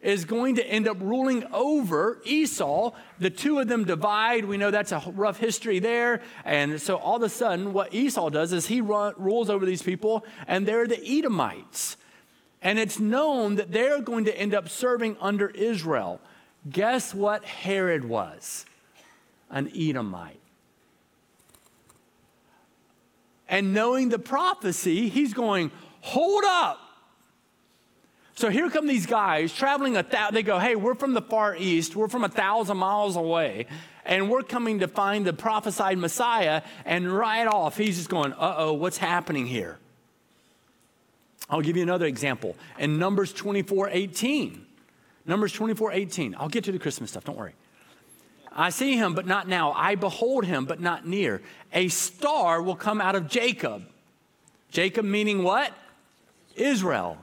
is 0.01 0.25
going 0.25 0.55
to 0.55 0.65
end 0.65 0.87
up 0.87 0.97
ruling 0.99 1.45
over 1.53 2.19
Esau. 2.25 2.91
The 3.19 3.29
two 3.29 3.59
of 3.59 3.67
them 3.67 3.85
divide. 3.85 4.45
We 4.45 4.57
know 4.57 4.71
that's 4.71 4.91
a 4.91 5.01
rough 5.15 5.37
history 5.37 5.79
there. 5.79 6.21
And 6.43 6.81
so 6.81 6.97
all 6.97 7.17
of 7.17 7.23
a 7.23 7.29
sudden, 7.29 7.73
what 7.73 7.93
Esau 7.93 8.29
does 8.29 8.51
is 8.51 8.67
he 8.67 8.81
run, 8.81 9.13
rules 9.17 9.49
over 9.49 9.65
these 9.65 9.83
people, 9.83 10.25
and 10.47 10.67
they're 10.67 10.87
the 10.87 11.03
Edomites. 11.03 11.97
And 12.61 12.77
it's 12.77 12.99
known 12.99 13.55
that 13.55 13.71
they're 13.71 14.01
going 14.01 14.25
to 14.25 14.37
end 14.37 14.53
up 14.53 14.69
serving 14.69 15.17
under 15.19 15.49
Israel. 15.49 16.19
Guess 16.69 17.13
what 17.13 17.43
Herod 17.43 18.05
was? 18.05 18.65
An 19.49 19.71
Edomite. 19.75 20.40
And 23.51 23.73
knowing 23.73 24.09
the 24.09 24.17
prophecy, 24.17 25.09
he's 25.09 25.35
going, 25.35 25.69
Hold 26.01 26.43
up. 26.47 26.79
So 28.33 28.49
here 28.49 28.71
come 28.71 28.87
these 28.87 29.05
guys 29.05 29.53
traveling 29.53 29.97
a 29.97 30.01
thousand. 30.01 30.33
They 30.33 30.41
go, 30.41 30.57
hey, 30.57 30.75
we're 30.75 30.95
from 30.95 31.13
the 31.13 31.21
far 31.21 31.55
east. 31.55 31.95
We're 31.95 32.07
from 32.07 32.23
a 32.23 32.29
thousand 32.29 32.77
miles 32.77 33.15
away. 33.15 33.67
And 34.03 34.31
we're 34.31 34.41
coming 34.41 34.79
to 34.79 34.87
find 34.87 35.27
the 35.27 35.33
prophesied 35.33 35.99
Messiah. 35.99 36.63
And 36.83 37.11
right 37.15 37.45
off, 37.45 37.77
he's 37.77 37.97
just 37.97 38.09
going, 38.09 38.33
uh 38.33 38.55
oh, 38.57 38.73
what's 38.73 38.97
happening 38.97 39.45
here? 39.45 39.77
I'll 41.51 41.61
give 41.61 41.77
you 41.77 41.83
another 41.83 42.07
example. 42.07 42.55
In 42.79 42.97
Numbers 42.97 43.31
24 43.31 43.89
18. 43.89 44.65
Numbers 45.27 45.53
24 45.53 45.91
18. 45.91 46.35
I'll 46.39 46.49
get 46.49 46.63
to 46.63 46.71
the 46.71 46.79
Christmas 46.79 47.11
stuff, 47.11 47.25
don't 47.25 47.37
worry. 47.37 47.53
I 48.53 48.69
see 48.69 48.97
him, 48.97 49.13
but 49.13 49.25
not 49.25 49.47
now. 49.47 49.71
I 49.73 49.95
behold 49.95 50.45
him, 50.45 50.65
but 50.65 50.79
not 50.79 51.07
near. 51.07 51.41
A 51.73 51.87
star 51.87 52.61
will 52.61 52.75
come 52.75 52.99
out 52.99 53.15
of 53.15 53.27
Jacob. 53.29 53.83
Jacob 54.69 55.05
meaning 55.05 55.43
what? 55.43 55.73
Israel. 56.55 57.17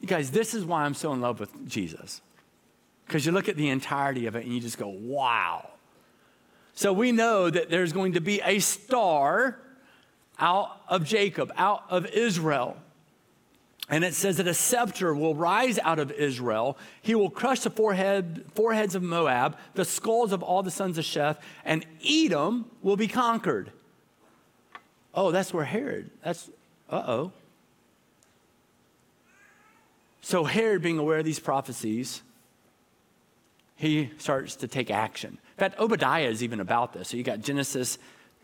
You 0.00 0.08
guys, 0.08 0.30
this 0.30 0.54
is 0.54 0.64
why 0.64 0.84
I'm 0.84 0.94
so 0.94 1.12
in 1.12 1.20
love 1.20 1.40
with 1.40 1.68
Jesus. 1.68 2.20
Because 3.06 3.24
you 3.24 3.32
look 3.32 3.48
at 3.48 3.56
the 3.56 3.70
entirety 3.70 4.26
of 4.26 4.36
it 4.36 4.44
and 4.44 4.54
you 4.54 4.60
just 4.60 4.78
go, 4.78 4.88
wow. 4.88 5.70
So 6.74 6.92
we 6.92 7.10
know 7.10 7.48
that 7.48 7.70
there's 7.70 7.92
going 7.92 8.12
to 8.12 8.20
be 8.20 8.40
a 8.42 8.58
star 8.58 9.58
out 10.38 10.82
of 10.88 11.04
Jacob, 11.04 11.52
out 11.56 11.84
of 11.88 12.06
Israel. 12.06 12.76
And 13.90 14.04
it 14.04 14.14
says 14.14 14.36
that 14.36 14.46
a 14.46 14.54
scepter 14.54 15.14
will 15.14 15.34
rise 15.34 15.78
out 15.78 15.98
of 15.98 16.12
Israel. 16.12 16.76
He 17.00 17.14
will 17.14 17.30
crush 17.30 17.60
the 17.60 17.70
forehead, 17.70 18.44
foreheads 18.54 18.94
of 18.94 19.02
Moab, 19.02 19.56
the 19.74 19.84
skulls 19.84 20.32
of 20.32 20.42
all 20.42 20.62
the 20.62 20.70
sons 20.70 20.98
of 20.98 21.04
Sheth, 21.04 21.38
and 21.64 21.86
Edom 22.06 22.70
will 22.82 22.96
be 22.96 23.08
conquered. 23.08 23.72
Oh, 25.14 25.30
that's 25.30 25.54
where 25.54 25.64
Herod, 25.64 26.10
that's, 26.22 26.50
uh 26.90 27.02
oh. 27.06 27.32
So 30.20 30.44
Herod, 30.44 30.82
being 30.82 30.98
aware 30.98 31.18
of 31.18 31.24
these 31.24 31.40
prophecies, 31.40 32.22
he 33.76 34.10
starts 34.18 34.56
to 34.56 34.68
take 34.68 34.90
action. 34.90 35.30
In 35.30 35.58
fact, 35.58 35.80
Obadiah 35.80 36.28
is 36.28 36.42
even 36.42 36.60
about 36.60 36.92
this. 36.92 37.08
So 37.08 37.16
you 37.16 37.22
got 37.22 37.40
Genesis, 37.40 37.98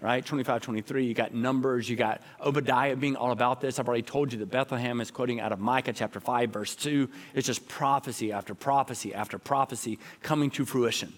right, 0.04 0.24
25, 0.24 0.62
23. 0.62 1.06
You 1.06 1.14
got 1.14 1.34
Numbers. 1.34 1.88
You 1.88 1.96
got 1.96 2.20
Obadiah 2.40 2.96
being 2.96 3.16
all 3.16 3.30
about 3.30 3.60
this. 3.60 3.78
I've 3.78 3.88
already 3.88 4.02
told 4.02 4.32
you 4.32 4.38
that 4.40 4.50
Bethlehem 4.50 5.00
is 5.00 5.10
quoting 5.10 5.40
out 5.40 5.52
of 5.52 5.60
Micah 5.60 5.92
chapter 5.92 6.20
5, 6.20 6.50
verse 6.50 6.74
2. 6.76 7.08
It's 7.34 7.46
just 7.46 7.68
prophecy 7.68 8.32
after 8.32 8.54
prophecy 8.54 9.14
after 9.14 9.38
prophecy 9.38 9.98
coming 10.22 10.50
to 10.52 10.64
fruition, 10.64 11.12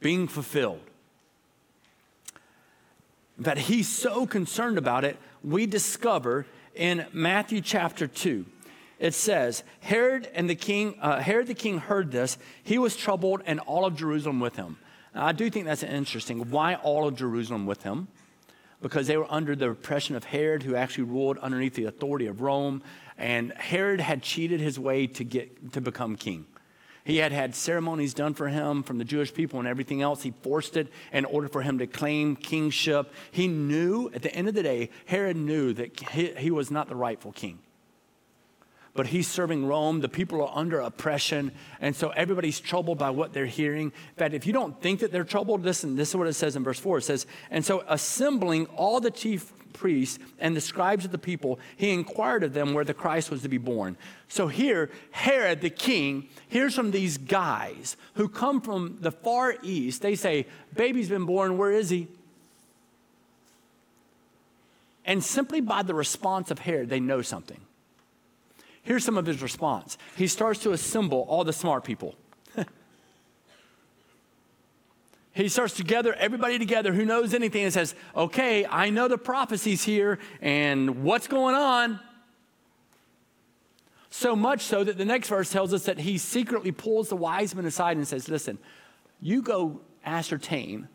being 0.00 0.28
fulfilled. 0.28 0.80
But 3.38 3.58
he's 3.58 3.88
so 3.88 4.26
concerned 4.26 4.78
about 4.78 5.04
it, 5.04 5.18
we 5.44 5.66
discover 5.66 6.46
in 6.74 7.06
Matthew 7.12 7.60
chapter 7.60 8.06
2 8.06 8.46
it 8.98 9.12
says, 9.12 9.62
Herod 9.80 10.28
and 10.34 10.48
the 10.48 10.54
king, 10.54 10.96
uh, 11.00 11.20
Herod 11.20 11.48
the 11.48 11.54
king 11.54 11.78
heard 11.78 12.10
this. 12.10 12.38
He 12.62 12.78
was 12.78 12.96
troubled, 12.96 13.42
and 13.44 13.60
all 13.60 13.84
of 13.84 13.94
Jerusalem 13.94 14.40
with 14.40 14.56
him. 14.56 14.78
Now, 15.14 15.26
I 15.26 15.32
do 15.32 15.50
think 15.50 15.66
that's 15.66 15.82
interesting. 15.82 16.50
Why 16.50 16.76
all 16.76 17.06
of 17.06 17.16
Jerusalem 17.16 17.66
with 17.66 17.82
him? 17.82 18.08
Because 18.82 19.06
they 19.06 19.16
were 19.16 19.26
under 19.30 19.56
the 19.56 19.70
oppression 19.70 20.16
of 20.16 20.24
Herod, 20.24 20.62
who 20.62 20.74
actually 20.74 21.04
ruled 21.04 21.38
underneath 21.38 21.74
the 21.74 21.84
authority 21.84 22.26
of 22.26 22.40
Rome. 22.40 22.82
And 23.16 23.52
Herod 23.52 24.00
had 24.00 24.22
cheated 24.22 24.60
his 24.60 24.78
way 24.78 25.06
to 25.06 25.24
get 25.24 25.72
to 25.72 25.80
become 25.80 26.16
king. 26.16 26.46
He 27.04 27.18
had 27.18 27.30
had 27.30 27.54
ceremonies 27.54 28.14
done 28.14 28.34
for 28.34 28.48
him 28.48 28.82
from 28.82 28.98
the 28.98 29.04
Jewish 29.04 29.32
people 29.32 29.60
and 29.60 29.68
everything 29.68 30.02
else. 30.02 30.22
He 30.22 30.32
forced 30.42 30.76
it 30.76 30.88
in 31.12 31.24
order 31.24 31.46
for 31.46 31.62
him 31.62 31.78
to 31.78 31.86
claim 31.86 32.34
kingship. 32.34 33.12
He 33.30 33.46
knew, 33.46 34.10
at 34.12 34.22
the 34.22 34.34
end 34.34 34.48
of 34.48 34.54
the 34.54 34.62
day, 34.62 34.90
Herod 35.06 35.36
knew 35.36 35.72
that 35.74 36.00
he, 36.10 36.34
he 36.34 36.50
was 36.50 36.70
not 36.70 36.88
the 36.88 36.96
rightful 36.96 37.30
king 37.30 37.60
but 38.96 39.08
he's 39.08 39.28
serving 39.28 39.66
Rome. 39.66 40.00
The 40.00 40.08
people 40.08 40.42
are 40.42 40.52
under 40.54 40.80
oppression. 40.80 41.52
And 41.80 41.94
so 41.94 42.10
everybody's 42.10 42.60
troubled 42.60 42.98
by 42.98 43.10
what 43.10 43.32
they're 43.32 43.46
hearing. 43.46 43.86
In 43.86 44.16
fact, 44.16 44.34
if 44.34 44.46
you 44.46 44.52
don't 44.52 44.80
think 44.80 45.00
that 45.00 45.12
they're 45.12 45.24
troubled, 45.24 45.64
listen, 45.64 45.96
this 45.96 46.10
is 46.10 46.16
what 46.16 46.26
it 46.26 46.34
says 46.34 46.56
in 46.56 46.64
verse 46.64 46.80
4. 46.80 46.98
It 46.98 47.02
says, 47.02 47.26
And 47.50 47.64
so 47.64 47.84
assembling 47.88 48.66
all 48.66 49.00
the 49.00 49.10
chief 49.10 49.52
priests 49.72 50.18
and 50.38 50.56
the 50.56 50.60
scribes 50.60 51.04
of 51.04 51.12
the 51.12 51.18
people, 51.18 51.60
he 51.76 51.92
inquired 51.92 52.42
of 52.42 52.54
them 52.54 52.74
where 52.74 52.84
the 52.84 52.94
Christ 52.94 53.30
was 53.30 53.42
to 53.42 53.48
be 53.48 53.58
born. 53.58 53.96
So 54.28 54.48
here, 54.48 54.90
Herod 55.10 55.60
the 55.60 55.70
king 55.70 56.28
hears 56.48 56.74
from 56.74 56.90
these 56.90 57.18
guys 57.18 57.96
who 58.14 58.28
come 58.28 58.60
from 58.60 58.98
the 59.00 59.12
far 59.12 59.54
east. 59.62 60.02
They 60.02 60.14
say, 60.14 60.46
Baby's 60.74 61.08
been 61.08 61.26
born, 61.26 61.58
where 61.58 61.72
is 61.72 61.90
he? 61.90 62.08
And 65.04 65.22
simply 65.22 65.60
by 65.60 65.82
the 65.82 65.94
response 65.94 66.50
of 66.50 66.58
Herod, 66.58 66.88
they 66.88 66.98
know 66.98 67.22
something. 67.22 67.60
Here's 68.86 69.04
some 69.04 69.18
of 69.18 69.26
his 69.26 69.42
response. 69.42 69.98
He 70.16 70.28
starts 70.28 70.60
to 70.60 70.70
assemble 70.70 71.26
all 71.28 71.42
the 71.42 71.52
smart 71.52 71.82
people. 71.82 72.14
he 75.32 75.48
starts 75.48 75.74
to 75.74 75.82
gather 75.82 76.14
everybody 76.14 76.56
together 76.56 76.92
who 76.92 77.04
knows 77.04 77.34
anything 77.34 77.64
and 77.64 77.72
says, 77.72 77.96
Okay, 78.14 78.64
I 78.64 78.90
know 78.90 79.08
the 79.08 79.18
prophecies 79.18 79.82
here 79.82 80.20
and 80.40 81.02
what's 81.02 81.26
going 81.26 81.56
on. 81.56 81.98
So 84.08 84.36
much 84.36 84.60
so 84.62 84.84
that 84.84 84.96
the 84.96 85.04
next 85.04 85.30
verse 85.30 85.50
tells 85.50 85.74
us 85.74 85.86
that 85.86 85.98
he 85.98 86.16
secretly 86.16 86.70
pulls 86.70 87.08
the 87.08 87.16
wise 87.16 87.56
men 87.56 87.66
aside 87.66 87.96
and 87.96 88.06
says, 88.06 88.28
Listen, 88.28 88.56
you 89.20 89.42
go 89.42 89.80
ascertain 90.04 90.86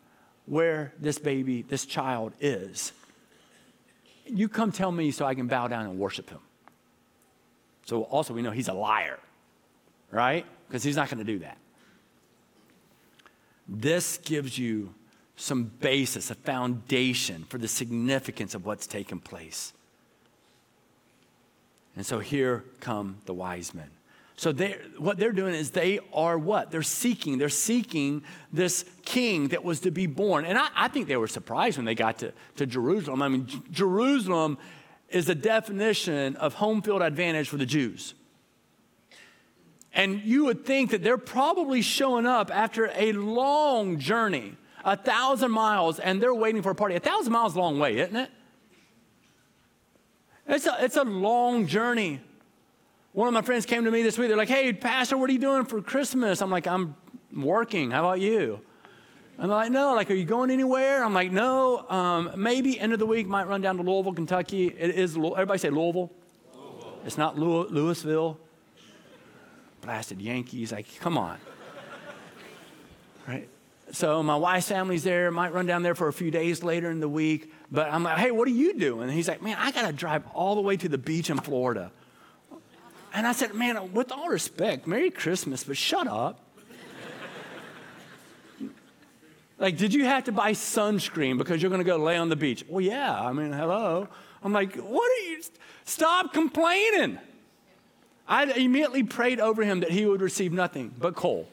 where 0.45 0.93
this 0.97 1.19
baby, 1.19 1.63
this 1.63 1.85
child 1.85 2.31
is. 2.39 2.93
You 4.25 4.47
come 4.47 4.71
tell 4.71 4.93
me 4.93 5.11
so 5.11 5.25
I 5.25 5.35
can 5.35 5.47
bow 5.47 5.67
down 5.67 5.87
and 5.87 5.99
worship 5.99 6.29
him. 6.29 6.39
So 7.85 8.03
also 8.03 8.33
we 8.33 8.41
know 8.41 8.51
he's 8.51 8.67
a 8.67 8.73
liar, 8.73 9.19
right? 10.11 10.45
Because 10.67 10.83
he's 10.83 10.95
not 10.95 11.09
going 11.09 11.19
to 11.19 11.31
do 11.31 11.39
that. 11.39 11.57
This 13.67 14.17
gives 14.17 14.57
you 14.57 14.93
some 15.35 15.63
basis, 15.63 16.29
a 16.29 16.35
foundation 16.35 17.45
for 17.45 17.57
the 17.57 17.67
significance 17.67 18.53
of 18.53 18.65
what's 18.65 18.85
taken 18.85 19.19
place. 19.19 19.73
And 21.95 22.05
so 22.05 22.19
here 22.19 22.63
come 22.79 23.17
the 23.25 23.33
wise 23.33 23.73
men. 23.73 23.89
So 24.35 24.51
they 24.51 24.77
what 24.97 25.17
they're 25.17 25.31
doing 25.31 25.53
is 25.53 25.71
they 25.71 25.99
are 26.13 26.37
what? 26.37 26.71
They're 26.71 26.81
seeking. 26.81 27.37
They're 27.37 27.49
seeking 27.49 28.23
this 28.51 28.85
king 29.05 29.49
that 29.49 29.63
was 29.63 29.81
to 29.81 29.91
be 29.91 30.07
born. 30.07 30.45
And 30.45 30.57
I, 30.57 30.67
I 30.75 30.87
think 30.87 31.07
they 31.07 31.17
were 31.17 31.27
surprised 31.27 31.77
when 31.77 31.85
they 31.85 31.93
got 31.93 32.19
to, 32.19 32.33
to 32.55 32.65
Jerusalem. 32.65 33.21
I 33.21 33.27
mean, 33.27 33.45
J- 33.45 33.59
Jerusalem 33.71 34.57
is 35.11 35.25
the 35.25 35.35
definition 35.35 36.35
of 36.37 36.55
home 36.55 36.81
field 36.81 37.01
advantage 37.01 37.49
for 37.49 37.57
the 37.57 37.65
Jews. 37.65 38.13
And 39.93 40.21
you 40.21 40.45
would 40.45 40.65
think 40.65 40.91
that 40.91 41.03
they're 41.03 41.17
probably 41.17 41.81
showing 41.81 42.25
up 42.25 42.49
after 42.49 42.91
a 42.95 43.11
long 43.11 43.99
journey, 43.99 44.55
a 44.85 44.95
thousand 44.95 45.51
miles, 45.51 45.99
and 45.99 46.21
they're 46.21 46.33
waiting 46.33 46.61
for 46.61 46.71
a 46.71 46.75
party. 46.75 46.95
A 46.95 46.99
thousand 46.99 47.33
miles 47.33 47.55
a 47.55 47.59
long 47.59 47.77
way, 47.77 47.97
isn't 47.99 48.15
it? 48.15 48.29
It's 50.47 50.65
a, 50.65 50.77
it's 50.79 50.97
a 50.97 51.03
long 51.03 51.67
journey. 51.67 52.21
One 53.13 53.27
of 53.27 53.33
my 53.33 53.41
friends 53.41 53.65
came 53.65 53.83
to 53.83 53.91
me 53.91 54.03
this 54.03 54.17
week. 54.17 54.29
They're 54.29 54.37
like, 54.37 54.49
hey, 54.49 54.71
Pastor, 54.71 55.17
what 55.17 55.29
are 55.29 55.33
you 55.33 55.39
doing 55.39 55.65
for 55.65 55.81
Christmas? 55.81 56.41
I'm 56.41 56.49
like, 56.49 56.67
I'm 56.67 56.95
working. 57.35 57.91
How 57.91 57.99
about 57.99 58.21
you? 58.21 58.61
And 59.37 59.49
they're 59.49 59.57
like, 59.57 59.71
no, 59.71 59.95
like, 59.95 60.11
are 60.11 60.15
you 60.15 60.25
going 60.25 60.51
anywhere? 60.51 61.03
I'm 61.03 61.13
like, 61.13 61.31
no, 61.31 61.89
um, 61.89 62.31
maybe 62.35 62.79
end 62.79 62.93
of 62.93 62.99
the 62.99 63.05
week, 63.07 63.27
might 63.27 63.47
run 63.47 63.61
down 63.61 63.77
to 63.77 63.83
Louisville, 63.83 64.13
Kentucky. 64.13 64.67
It 64.67 64.91
is, 64.91 65.15
everybody 65.17 65.57
say 65.57 65.69
Louisville. 65.69 66.11
Louisville. 66.53 66.99
It's 67.05 67.17
not 67.17 67.37
Louis- 67.39 67.69
Louisville. 67.69 68.37
Blasted 69.81 70.21
Yankees, 70.21 70.71
like, 70.71 70.85
come 70.99 71.17
on. 71.17 71.39
right? 73.27 73.49
So 73.93 74.21
my 74.21 74.35
wife's 74.35 74.67
family's 74.67 75.03
there, 75.03 75.31
might 75.31 75.53
run 75.53 75.65
down 75.65 75.81
there 75.83 75.95
for 75.95 76.07
a 76.07 76.13
few 76.13 76.29
days 76.29 76.63
later 76.63 76.91
in 76.91 76.99
the 76.99 77.09
week. 77.09 77.51
But 77.71 77.91
I'm 77.91 78.03
like, 78.03 78.19
hey, 78.19 78.31
what 78.31 78.47
are 78.47 78.51
you 78.51 78.75
doing? 78.75 79.03
And 79.03 79.11
he's 79.11 79.27
like, 79.27 79.41
man, 79.41 79.57
I 79.59 79.71
got 79.71 79.87
to 79.87 79.93
drive 79.93 80.23
all 80.33 80.55
the 80.55 80.61
way 80.61 80.77
to 80.77 80.87
the 80.87 80.97
beach 80.97 81.29
in 81.29 81.37
Florida. 81.39 81.91
And 83.13 83.27
I 83.27 83.31
said, 83.33 83.53
man, 83.53 83.91
with 83.93 84.11
all 84.11 84.29
respect, 84.29 84.87
Merry 84.87 85.09
Christmas, 85.09 85.63
but 85.63 85.75
shut 85.77 86.07
up. 86.07 86.39
Like, 89.61 89.77
did 89.77 89.93
you 89.93 90.05
have 90.05 90.23
to 90.23 90.31
buy 90.31 90.53
sunscreen 90.53 91.37
because 91.37 91.61
you're 91.61 91.69
going 91.69 91.83
to 91.83 91.85
go 91.85 91.97
lay 91.97 92.17
on 92.17 92.29
the 92.29 92.35
beach? 92.35 92.65
Well, 92.67 92.81
yeah. 92.81 93.13
I 93.13 93.31
mean, 93.31 93.53
hello. 93.53 94.07
I'm 94.41 94.51
like, 94.51 94.75
what 94.75 95.07
are 95.11 95.29
you? 95.29 95.39
Stop 95.85 96.33
complaining. 96.33 97.19
I 98.27 98.45
immediately 98.45 99.03
prayed 99.03 99.39
over 99.39 99.63
him 99.63 99.81
that 99.81 99.91
he 99.91 100.07
would 100.07 100.19
receive 100.19 100.51
nothing 100.51 100.91
but 100.97 101.13
coal. 101.13 101.47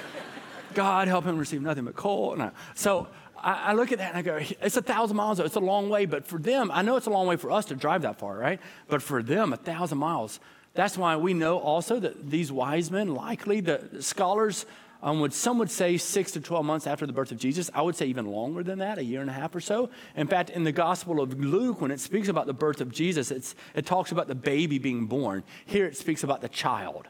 God 0.74 1.08
help 1.08 1.24
him 1.24 1.38
receive 1.38 1.62
nothing 1.62 1.86
but 1.86 1.96
coal. 1.96 2.36
No. 2.36 2.50
So 2.74 3.08
I, 3.38 3.70
I, 3.70 3.72
look 3.72 3.90
at 3.90 3.98
that 3.98 4.14
and 4.14 4.18
I 4.18 4.22
go, 4.22 4.38
it's 4.60 4.76
a 4.76 4.82
thousand 4.82 5.16
miles. 5.16 5.40
It's 5.40 5.56
a 5.56 5.60
long 5.60 5.88
way, 5.88 6.04
but 6.04 6.26
for 6.26 6.38
them, 6.38 6.70
I 6.70 6.82
know 6.82 6.96
it's 6.96 7.06
a 7.06 7.10
long 7.10 7.26
way 7.26 7.36
for 7.36 7.50
us 7.50 7.64
to 7.66 7.74
drive 7.74 8.02
that 8.02 8.18
far, 8.18 8.36
right? 8.36 8.60
But 8.88 9.00
for 9.00 9.22
them, 9.22 9.54
a 9.54 9.56
thousand 9.56 9.96
miles. 9.96 10.40
That's 10.74 10.98
why 10.98 11.16
we 11.16 11.32
know 11.32 11.58
also 11.58 11.98
that 12.00 12.30
these 12.30 12.52
wise 12.52 12.90
men, 12.90 13.14
likely 13.14 13.60
the 13.60 13.88
scholars 14.00 14.66
um, 15.02 15.20
would, 15.20 15.32
some 15.32 15.58
would 15.58 15.70
say 15.70 15.96
six 15.96 16.32
to 16.32 16.40
12 16.40 16.64
months 16.64 16.86
after 16.86 17.06
the 17.06 17.12
birth 17.12 17.32
of 17.32 17.38
Jesus. 17.38 17.70
I 17.74 17.82
would 17.82 17.96
say 17.96 18.06
even 18.06 18.26
longer 18.26 18.62
than 18.62 18.80
that, 18.80 18.98
a 18.98 19.04
year 19.04 19.20
and 19.20 19.30
a 19.30 19.32
half 19.32 19.54
or 19.54 19.60
so. 19.60 19.90
In 20.14 20.26
fact, 20.26 20.50
in 20.50 20.64
the 20.64 20.72
Gospel 20.72 21.20
of 21.20 21.38
Luke, 21.40 21.80
when 21.80 21.90
it 21.90 22.00
speaks 22.00 22.28
about 22.28 22.46
the 22.46 22.52
birth 22.52 22.80
of 22.80 22.92
Jesus, 22.92 23.30
it 23.30 23.86
talks 23.86 24.12
about 24.12 24.28
the 24.28 24.34
baby 24.34 24.78
being 24.78 25.06
born. 25.06 25.42
Here 25.64 25.86
it 25.86 25.96
speaks 25.96 26.22
about 26.22 26.42
the 26.42 26.48
child. 26.48 27.08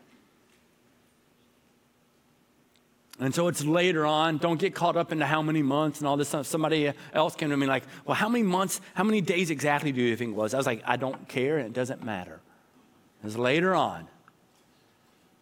And 3.19 3.35
so 3.35 3.49
it's 3.49 3.65
later 3.65 4.07
on. 4.07 4.39
Don't 4.39 4.59
get 4.59 4.75
caught 4.75 4.97
up 4.97 5.13
into 5.13 5.27
how 5.27 5.43
many 5.43 5.61
months 5.61 5.99
and 5.99 6.09
all 6.09 6.17
this 6.17 6.29
stuff. 6.29 6.47
Somebody 6.47 6.93
else 7.13 7.37
came 7.37 7.51
to 7.51 7.57
me 7.57 7.67
like, 7.67 7.83
well, 8.07 8.15
how 8.15 8.31
many 8.31 8.43
months, 8.45 8.81
how 8.95 9.05
many 9.05 9.21
days 9.21 9.51
exactly 9.51 9.93
do 9.93 10.01
you 10.01 10.17
think 10.17 10.33
it 10.33 10.37
was? 10.37 10.55
I 10.55 10.57
was 10.57 10.67
like, 10.67 10.83
I 10.87 10.97
don't 10.97 11.29
care 11.29 11.59
and 11.59 11.67
it 11.67 11.73
doesn't 11.75 12.03
matter. 12.03 12.41
It's 13.23 13.37
later 13.37 13.75
on. 13.75 14.09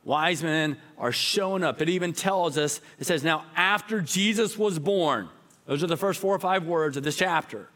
Wise 0.09 0.43
men 0.43 0.79
are 0.97 1.13
showing 1.13 1.63
up. 1.63 1.83
It 1.83 1.91
even 1.91 2.15
tells 2.15 2.57
us, 2.57 2.81
it 2.99 3.07
says, 3.07 3.23
now 3.23 3.45
after 3.55 4.01
Jesus 4.01 4.57
was 4.57 4.79
born, 4.79 5.29
those 5.67 5.85
are 5.85 5.87
the 5.87 5.99
first 5.99 6.19
four 6.19 6.35
or 6.35 6.39
five 6.39 6.65
words 6.65 6.97
of 6.97 7.03
this 7.03 7.17
chapter. 7.17 7.69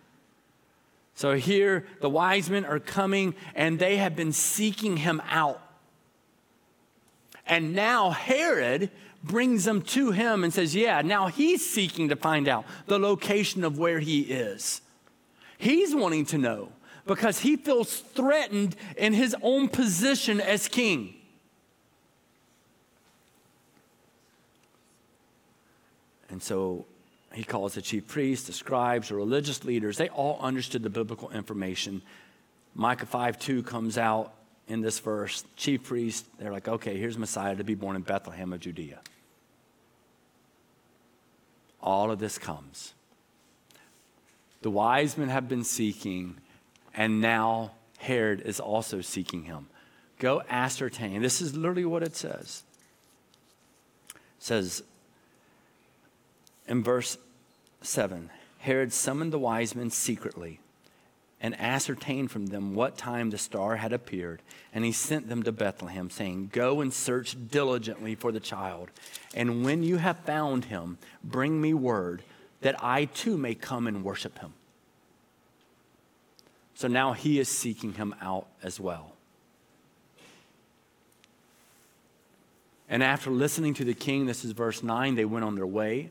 So 1.15 1.35
here, 1.35 1.85
the 2.01 2.09
wise 2.09 2.49
men 2.49 2.65
are 2.65 2.79
coming 2.79 3.35
and 3.55 3.79
they 3.79 3.99
have 3.99 4.17
been 4.17 4.33
seeking 4.33 4.97
him 4.97 5.21
out. 5.29 5.61
And 7.47 7.75
now 7.75 8.09
Herod 8.09 8.91
brings 9.23 9.67
them 9.67 9.83
to 9.83 10.13
him 10.13 10.43
and 10.43 10.55
says, 10.55 10.75
Yeah, 10.75 11.03
now 11.03 11.27
he's 11.27 11.69
seeking 11.69 12.09
to 12.09 12.17
find 12.17 12.49
out 12.49 12.65
the 12.87 12.99
location 12.99 13.63
of 13.63 13.79
where 13.79 14.01
he 14.01 14.23
is. 14.23 14.81
He's 15.59 15.95
wanting 15.95 16.25
to 16.27 16.39
know 16.39 16.73
because 17.05 17.41
he 17.41 17.59
feels 17.59 17.95
threatened 17.95 18.75
in 18.97 19.13
his 19.13 19.37
own 19.43 19.69
position 19.69 20.41
as 20.41 20.67
king. 20.67 21.17
And 26.33 26.43
so 26.43 26.87
he 27.33 27.45
calls 27.45 27.75
the 27.75 27.83
chief 27.83 28.09
priests, 28.09 28.47
the 28.47 28.53
scribes, 28.53 29.11
the 29.11 29.15
religious 29.15 29.65
leaders. 29.65 29.99
They 29.99 30.09
all 30.09 30.39
understood 30.41 30.83
the 30.83 30.91
biblical 30.91 31.31
information. 31.31 32.03
Micah 32.75 33.07
5 33.07 33.39
2 33.39 33.63
comes 33.63 33.99
out 33.99 34.33
in 34.67 34.81
this 34.81 34.99
verse. 34.99 35.45
Chief 35.57 35.85
priests, 35.85 36.27
they're 36.39 36.51
like, 36.51 36.67
okay, 36.67 36.97
here's 36.97 37.19
Messiah 37.19 37.55
to 37.55 37.65
be 37.65 37.75
born 37.75 37.97
in 37.97 38.03
Bethlehem 38.03 38.53
of 38.53 38.61
Judea. 38.61 39.01
All 41.83 42.11
of 42.11 42.19
this 42.19 42.39
comes. 42.39 42.95
The 44.63 44.71
wise 44.71 45.19
men 45.19 45.29
have 45.29 45.49
been 45.49 45.65
seeking, 45.65 46.37
and 46.95 47.21
now 47.21 47.73
Herod 47.99 48.41
is 48.41 48.59
also 48.59 49.01
seeking 49.01 49.45
him. 49.45 49.67
Go 50.19 50.43
ascertain. 50.49 51.21
This 51.21 51.43
is 51.43 51.57
literally 51.57 51.85
what 51.85 52.03
it 52.03 52.17
says. 52.17 52.63
It 54.15 54.21
says, 54.39 54.83
in 56.67 56.83
verse 56.83 57.19
7, 57.83 58.31
Herod 58.59 58.93
summoned 58.93 59.33
the 59.33 59.39
wise 59.39 59.75
men 59.75 59.91
secretly 59.91 60.61
and 61.43 61.61
ascertained 61.61 62.31
from 62.31 62.47
them 62.47 62.75
what 62.75 62.97
time 62.97 63.31
the 63.31 63.39
star 63.39 63.77
had 63.77 63.93
appeared. 63.93 64.41
And 64.73 64.85
he 64.85 64.93
sent 64.93 65.29
them 65.29 65.43
to 65.43 65.51
Bethlehem, 65.51 66.09
saying, 66.09 66.51
Go 66.53 66.81
and 66.81 66.93
search 66.93 67.37
diligently 67.51 68.15
for 68.15 68.31
the 68.31 68.41
child. 68.41 68.91
And 69.35 69.65
when 69.65 69.83
you 69.83 69.97
have 69.97 70.19
found 70.19 70.67
him, 70.67 70.99
bring 71.25 71.61
me 71.61 71.75
word 71.75 72.23
that 72.61 72.77
I 72.83 73.07
too 73.07 73.37
may 73.37 73.57
come 73.57 73.89
and 73.89 74.05
worship 74.05 74.39
him. 74.39 74.53
So 76.75 76.87
now 76.87 77.13
he 77.13 77.41
is 77.41 77.49
seeking 77.49 77.95
him 77.95 78.15
out 78.23 78.47
as 78.63 78.79
well. 78.79 79.13
And 82.89 83.03
after 83.03 83.31
listening 83.31 83.75
to 83.75 83.85
the 83.85 83.95
king, 83.95 84.27
this 84.27 84.45
is 84.45 84.53
verse 84.53 84.83
9, 84.83 85.17
they 85.17 85.25
went 85.25 85.45
on 85.45 85.57
their 85.57 85.67
way. 85.67 86.11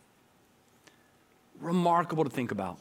remarkable 1.61 2.23
to 2.23 2.29
think 2.29 2.51
about. 2.51 2.77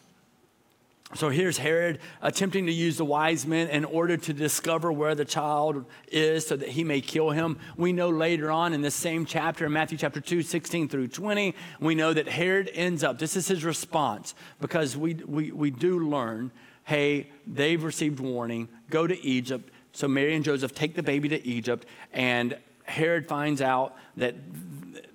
So 1.14 1.28
here's 1.28 1.58
Herod 1.58 1.98
attempting 2.22 2.66
to 2.66 2.72
use 2.72 2.96
the 2.96 3.04
wise 3.04 3.44
men 3.44 3.66
in 3.68 3.84
order 3.84 4.16
to 4.16 4.32
discover 4.32 4.92
where 4.92 5.16
the 5.16 5.24
child 5.24 5.84
is 6.06 6.46
so 6.46 6.54
that 6.54 6.68
he 6.68 6.84
may 6.84 7.00
kill 7.00 7.30
him. 7.30 7.58
We 7.76 7.92
know 7.92 8.10
later 8.10 8.52
on 8.52 8.72
in 8.72 8.80
this 8.80 8.94
same 8.94 9.24
chapter, 9.24 9.66
in 9.66 9.72
Matthew 9.72 9.98
chapter 9.98 10.20
2, 10.20 10.42
16 10.42 10.88
through 10.88 11.08
20, 11.08 11.56
we 11.80 11.96
know 11.96 12.12
that 12.12 12.28
Herod 12.28 12.70
ends 12.74 13.02
up, 13.02 13.18
this 13.18 13.34
is 13.34 13.48
his 13.48 13.64
response, 13.64 14.36
because 14.60 14.96
we, 14.96 15.14
we, 15.14 15.50
we 15.50 15.70
do 15.70 15.98
learn 15.98 16.52
hey, 16.84 17.30
they've 17.46 17.84
received 17.84 18.18
warning, 18.18 18.68
go 18.88 19.06
to 19.06 19.24
Egypt. 19.24 19.70
So 19.92 20.08
Mary 20.08 20.34
and 20.34 20.44
Joseph 20.44 20.74
take 20.74 20.96
the 20.96 21.04
baby 21.04 21.28
to 21.28 21.46
Egypt, 21.46 21.86
and 22.12 22.58
Herod 22.82 23.28
finds 23.28 23.62
out 23.62 23.94
that 24.16 24.34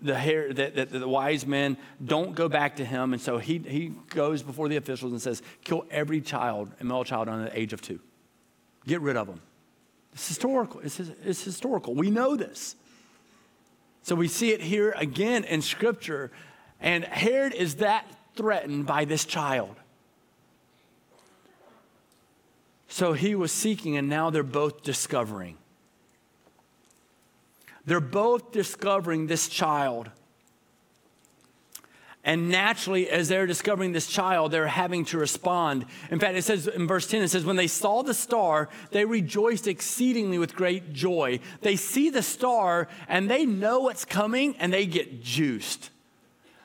the, 0.01 0.15
hair, 0.17 0.53
that, 0.53 0.89
the 0.89 1.07
wise 1.07 1.45
men 1.45 1.77
don't 2.03 2.35
go 2.35 2.47
back 2.47 2.77
to 2.77 2.85
him. 2.85 3.13
And 3.13 3.21
so 3.21 3.37
he, 3.37 3.59
he 3.59 3.93
goes 4.09 4.43
before 4.43 4.69
the 4.69 4.77
officials 4.77 5.11
and 5.11 5.21
says, 5.21 5.41
kill 5.63 5.85
every 5.89 6.21
child, 6.21 6.71
a 6.79 6.83
male 6.83 7.03
child 7.03 7.29
under 7.29 7.45
the 7.45 7.59
age 7.59 7.73
of 7.73 7.81
two. 7.81 7.99
Get 8.87 9.01
rid 9.01 9.17
of 9.17 9.27
them. 9.27 9.41
It's 10.13 10.27
historical. 10.27 10.79
It's, 10.81 10.99
it's 10.99 11.43
historical. 11.43 11.93
We 11.93 12.09
know 12.09 12.35
this. 12.35 12.75
So 14.03 14.15
we 14.15 14.27
see 14.27 14.51
it 14.51 14.61
here 14.61 14.93
again 14.97 15.43
in 15.43 15.61
Scripture. 15.61 16.31
And 16.79 17.03
Herod 17.03 17.53
is 17.53 17.75
that 17.75 18.05
threatened 18.35 18.85
by 18.85 19.05
this 19.05 19.25
child. 19.25 19.75
So 22.87 23.13
he 23.13 23.35
was 23.35 23.51
seeking, 23.51 23.97
and 23.97 24.07
now 24.07 24.29
they're 24.29 24.43
both 24.43 24.83
discovering. 24.83 25.57
They're 27.85 27.99
both 27.99 28.51
discovering 28.51 29.27
this 29.27 29.47
child. 29.47 30.09
And 32.25 32.49
naturally, 32.49 33.07
as 33.07 33.29
they're 33.29 33.45
discovering 33.45 33.91
this 33.91 34.07
child, 34.07 34.51
they're 34.51 34.65
having 34.65 35.05
to 35.05 35.19
respond. 35.19 35.85
In 36.09 36.19
fact, 36.19 36.35
it 36.35 36.41
says 36.41 36.67
in 36.67 36.87
verse 36.87 37.05
10, 37.05 37.21
it 37.21 37.27
says, 37.27 37.45
When 37.45 37.55
they 37.55 37.67
saw 37.67 38.01
the 38.01 38.15
star, 38.15 38.67
they 38.89 39.05
rejoiced 39.05 39.67
exceedingly 39.67 40.39
with 40.39 40.55
great 40.55 40.91
joy. 40.91 41.39
They 41.61 41.75
see 41.75 42.09
the 42.09 42.23
star 42.23 42.87
and 43.07 43.29
they 43.29 43.45
know 43.45 43.81
what's 43.81 44.05
coming 44.05 44.55
and 44.57 44.73
they 44.73 44.87
get 44.87 45.21
juiced. 45.23 45.91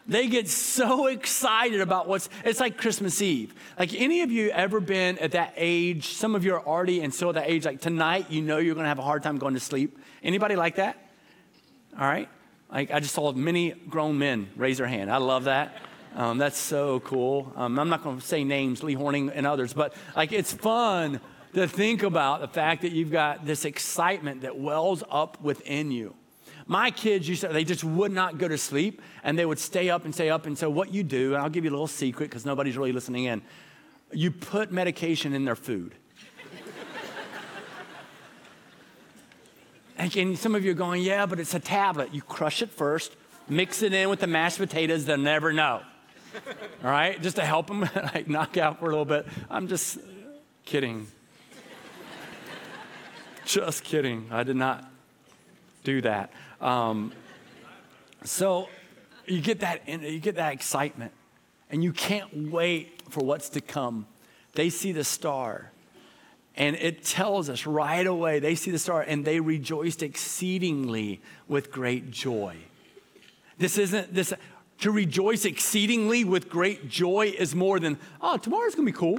They 0.07 0.29
get 0.29 0.49
so 0.49 1.09
excited 1.09 1.83
about 1.83 2.09
what's, 2.09 2.31
it's 2.43 2.59
like 2.59 2.79
Christmas 2.79 3.21
Eve. 3.21 3.55
Like 3.79 3.93
any 3.93 4.23
of 4.23 4.33
you 4.33 4.49
ever 4.49 4.81
been 4.81 5.19
at 5.19 5.33
that 5.33 5.53
age, 5.59 6.15
some 6.15 6.35
of 6.35 6.43
you 6.43 6.55
are 6.55 6.67
already 6.67 7.03
and 7.03 7.13
still 7.13 7.29
at 7.29 7.35
that 7.35 7.51
age, 7.51 7.67
like 7.67 7.83
tonight, 7.83 8.31
you 8.31 8.41
know 8.41 8.57
you're 8.57 8.75
gonna 8.75 8.89
have 8.89 8.99
a 8.99 9.03
hard 9.03 9.23
time 9.23 9.37
going 9.37 9.55
to 9.55 9.61
sleep. 9.61 9.99
Anybody 10.23 10.57
like 10.57 10.77
that? 10.77 11.10
All 11.99 12.07
right? 12.07 12.29
Like, 12.71 12.91
I 12.91 13.01
just 13.01 13.15
saw 13.15 13.33
many 13.33 13.71
grown 13.71 14.19
men 14.19 14.49
raise 14.57 14.79
their 14.79 14.87
hand. 14.87 15.11
I 15.11 15.17
love 15.17 15.45
that. 15.45 15.77
Um, 16.15 16.39
that's 16.39 16.59
so 16.59 17.01
cool. 17.01 17.53
Um, 17.57 17.79
I'm 17.79 17.89
not 17.89 18.03
going 18.03 18.19
to 18.19 18.27
say 18.27 18.43
names, 18.45 18.83
Lee 18.83 18.95
Horning 18.95 19.31
and 19.31 19.47
others, 19.47 19.73
but 19.73 19.95
like 20.17 20.33
it's 20.33 20.53
fun 20.53 21.21
to 21.55 21.69
think 21.69 22.03
about 22.03 22.41
the 22.41 22.49
fact 22.49 22.83
that 22.83 22.93
you've 22.93 23.13
got 23.13 23.47
this 23.47 23.65
excitement 23.65 24.43
that 24.43 24.59
wells 24.59 25.03
up 25.11 25.41
within 25.41 25.91
you. 25.91 26.15
My 26.67 26.91
kids 26.91 27.29
used 27.29 27.41
to, 27.43 27.49
they 27.49 27.65
just 27.65 27.83
would 27.83 28.13
not 28.13 28.39
go 28.39 28.47
to 28.47 28.59
sleep 28.59 29.03
and 29.25 29.39
they 29.39 29.47
would 29.47 29.59
stay 29.59 29.91
up 29.91 30.05
and 30.05 30.15
stay 30.15 30.31
up. 30.31 30.47
And 30.47 30.57
so, 30.57 30.71
what 30.71 30.93
you 30.93 31.03
do, 31.03 31.35
and 31.35 31.43
I'll 31.43 31.51
give 31.51 31.65
you 31.65 31.71
a 31.71 31.73
little 31.73 31.89
secret 31.89 32.31
because 32.31 32.47
nobody's 32.47 32.77
really 32.77 32.93
listening 32.93 33.25
in, 33.25 33.43
you 34.13 34.31
put 34.31 34.71
medication 34.71 35.33
in 35.33 35.45
their 35.45 35.57
food. 35.57 35.95
And 40.01 40.39
some 40.39 40.55
of 40.55 40.65
you 40.65 40.71
are 40.71 40.75
going, 40.75 41.03
yeah, 41.03 41.27
but 41.27 41.39
it's 41.39 41.55
a 41.55 41.61
tablet. 41.61 42.15
You 42.15 42.23
crush 42.23 42.63
it 42.63 42.71
first, 42.71 43.15
mix 43.49 43.83
it 43.83 43.93
in 43.93 44.09
with 44.09 44.21
the 44.21 44.27
mashed 44.27 44.59
potatoes, 44.59 45.05
they'll 45.05 45.19
never 45.19 45.53
know. 45.53 45.83
All 46.83 46.91
right, 46.91 47.21
just 47.21 47.37
to 47.37 47.45
help 47.45 47.67
them 47.67 47.81
like 48.15 48.29
knock 48.29 48.57
out 48.57 48.79
for 48.79 48.87
a 48.87 48.89
little 48.89 49.05
bit. 49.05 49.27
I'm 49.51 49.69
just 49.69 49.99
kidding. 50.65 51.07
just 53.45 53.85
kidding. 53.85 54.29
I 54.31 54.43
did 54.43 54.57
not 54.57 54.91
do 55.85 56.01
that. 56.03 56.33
Um, 56.61 57.13
so 58.25 58.69
you 59.27 59.41
get 59.41 59.61
that, 59.61 59.89
you 59.89 60.21
get 60.21 60.37
that 60.37 60.53
excitement, 60.53 61.13
and 61.71 61.83
you 61.83 61.93
can't 61.93 62.51
wait 62.51 63.03
for 63.11 63.25
what's 63.25 63.51
to 63.51 63.61
come. 63.61 64.07
They 64.55 64.71
see 64.71 64.93
the 64.93 65.05
star, 65.05 65.70
and 66.57 66.77
it 66.77 67.05
tells 67.05 67.49
us 67.49 67.67
right 67.67 68.07
away. 68.07 68.39
They 68.39 68.55
see 68.55 68.71
the 68.71 68.79
star, 68.79 69.03
and 69.03 69.25
they 69.25 69.41
rejoiced 69.41 70.03
exceedingly 70.03 71.21
with 71.49 71.71
great 71.71 72.11
joy. 72.11 72.57
This 73.59 73.79
isn't 73.79 74.15
this. 74.15 74.33
To 74.81 74.91
rejoice 74.91 75.45
exceedingly 75.45 76.25
with 76.25 76.49
great 76.49 76.89
joy 76.89 77.35
is 77.39 77.55
more 77.55 77.79
than, 77.79 77.99
oh, 78.23 78.39
tomorrow's 78.39 78.75
gonna 78.75 78.87
be 78.87 78.93
cool. 78.93 79.19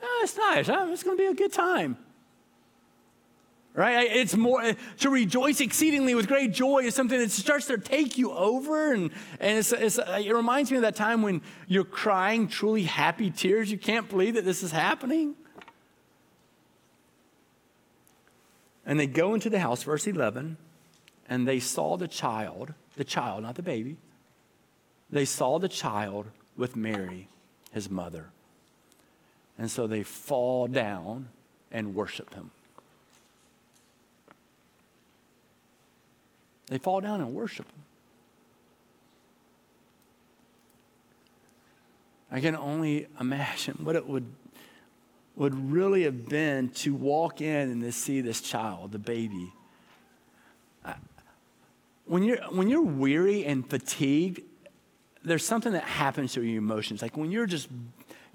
Oh, 0.00 0.20
it's 0.22 0.36
nice. 0.36 0.68
Ah, 0.68 0.88
it's 0.92 1.02
gonna 1.02 1.16
be 1.16 1.26
a 1.26 1.34
good 1.34 1.52
time 1.52 1.96
right? 3.74 4.08
It's 4.10 4.36
more 4.36 4.74
to 4.98 5.10
rejoice 5.10 5.60
exceedingly 5.60 6.14
with 6.14 6.28
great 6.28 6.52
joy 6.52 6.80
is 6.80 6.94
something 6.94 7.18
that 7.18 7.30
starts 7.30 7.66
to 7.66 7.78
take 7.78 8.18
you 8.18 8.32
over, 8.32 8.92
and 8.92 9.10
and 9.40 9.58
it's, 9.58 9.72
it's, 9.72 9.98
it 9.98 10.34
reminds 10.34 10.70
me 10.70 10.76
of 10.76 10.82
that 10.82 10.96
time 10.96 11.22
when 11.22 11.42
you're 11.66 11.84
crying 11.84 12.48
truly 12.48 12.84
happy 12.84 13.30
tears. 13.30 13.70
You 13.70 13.78
can't 13.78 14.08
believe 14.08 14.34
that 14.34 14.44
this 14.44 14.62
is 14.62 14.72
happening. 14.72 15.34
And 18.84 18.98
they 18.98 19.06
go 19.06 19.34
into 19.34 19.48
the 19.48 19.60
house, 19.60 19.82
verse 19.82 20.06
11, 20.06 20.56
and 21.28 21.46
they 21.46 21.60
saw 21.60 21.96
the 21.96 22.08
child, 22.08 22.74
the 22.96 23.04
child, 23.04 23.42
not 23.42 23.54
the 23.54 23.62
baby. 23.62 23.96
They 25.10 25.24
saw 25.24 25.58
the 25.58 25.68
child 25.68 26.26
with 26.56 26.74
Mary, 26.74 27.28
his 27.72 27.90
mother. 27.90 28.30
And 29.58 29.70
so 29.70 29.86
they 29.86 30.02
fall 30.02 30.66
down 30.66 31.28
and 31.70 31.94
worship 31.94 32.34
him. 32.34 32.50
They 36.66 36.78
fall 36.78 37.00
down 37.00 37.20
and 37.20 37.34
worship 37.34 37.66
him. 37.66 37.82
I 42.30 42.40
can 42.40 42.56
only 42.56 43.06
imagine 43.20 43.78
what 43.82 43.94
it 43.94 44.08
would, 44.08 44.24
would 45.36 45.72
really 45.72 46.02
have 46.02 46.28
been 46.28 46.68
to 46.68 46.94
walk 46.94 47.40
in 47.40 47.70
and 47.70 47.82
to 47.82 47.92
see 47.92 48.20
this 48.20 48.40
child, 48.40 48.92
the 48.92 48.98
baby. 48.98 49.52
Uh, 50.84 50.94
when 52.04 52.22
you're, 52.22 52.38
when 52.50 52.68
you're 52.68 52.82
weary 52.82 53.44
and 53.44 53.68
fatigued, 53.68 54.42
there's 55.24 55.44
something 55.44 55.72
that 55.72 55.84
happens 55.84 56.34
to 56.34 56.42
your 56.42 56.58
emotions. 56.58 57.00
Like 57.00 57.16
when 57.16 57.30
you're 57.30 57.46
just 57.46 57.68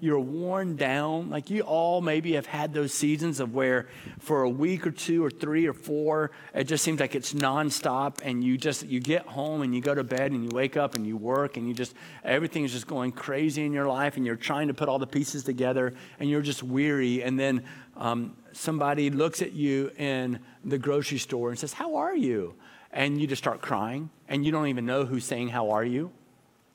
you're 0.00 0.20
worn 0.20 0.76
down. 0.76 1.28
Like 1.28 1.50
you 1.50 1.62
all 1.62 2.00
maybe 2.00 2.34
have 2.34 2.46
had 2.46 2.72
those 2.72 2.94
seasons 2.94 3.40
of 3.40 3.52
where 3.52 3.88
for 4.20 4.42
a 4.42 4.48
week 4.48 4.86
or 4.86 4.92
two 4.92 5.24
or 5.24 5.30
three 5.30 5.66
or 5.66 5.72
four, 5.72 6.30
it 6.54 6.64
just 6.64 6.84
seems 6.84 7.00
like 7.00 7.16
it's 7.16 7.34
nonstop 7.34 8.18
and 8.22 8.44
you 8.44 8.56
just, 8.56 8.86
you 8.86 9.00
get 9.00 9.26
home 9.26 9.62
and 9.62 9.74
you 9.74 9.80
go 9.80 9.94
to 9.94 10.04
bed 10.04 10.30
and 10.30 10.44
you 10.44 10.50
wake 10.54 10.76
up 10.76 10.94
and 10.94 11.04
you 11.04 11.16
work 11.16 11.56
and 11.56 11.66
you 11.66 11.74
just, 11.74 11.94
everything's 12.22 12.72
just 12.72 12.86
going 12.86 13.10
crazy 13.10 13.64
in 13.64 13.72
your 13.72 13.88
life 13.88 14.16
and 14.16 14.24
you're 14.24 14.36
trying 14.36 14.68
to 14.68 14.74
put 14.74 14.88
all 14.88 15.00
the 15.00 15.06
pieces 15.06 15.42
together 15.42 15.92
and 16.20 16.30
you're 16.30 16.42
just 16.42 16.62
weary. 16.62 17.22
And 17.24 17.38
then 17.38 17.64
um, 17.96 18.36
somebody 18.52 19.10
looks 19.10 19.42
at 19.42 19.52
you 19.52 19.90
in 19.96 20.38
the 20.64 20.78
grocery 20.78 21.18
store 21.18 21.50
and 21.50 21.58
says, 21.58 21.72
How 21.72 21.96
are 21.96 22.14
you? 22.14 22.54
And 22.92 23.20
you 23.20 23.26
just 23.26 23.42
start 23.42 23.60
crying 23.60 24.10
and 24.28 24.46
you 24.46 24.52
don't 24.52 24.68
even 24.68 24.86
know 24.86 25.04
who's 25.04 25.24
saying, 25.24 25.48
How 25.48 25.70
are 25.70 25.84
you? 25.84 26.12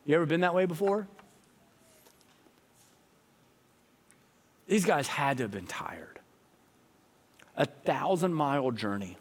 You 0.05 0.15
ever 0.15 0.25
been 0.25 0.41
that 0.41 0.53
way 0.53 0.65
before? 0.65 1.07
These 4.67 4.85
guys 4.85 5.07
had 5.07 5.37
to 5.37 5.43
have 5.43 5.51
been 5.51 5.67
tired. 5.67 6.19
A 7.57 7.65
thousand 7.65 8.33
mile 8.33 8.71
journey. 8.71 9.17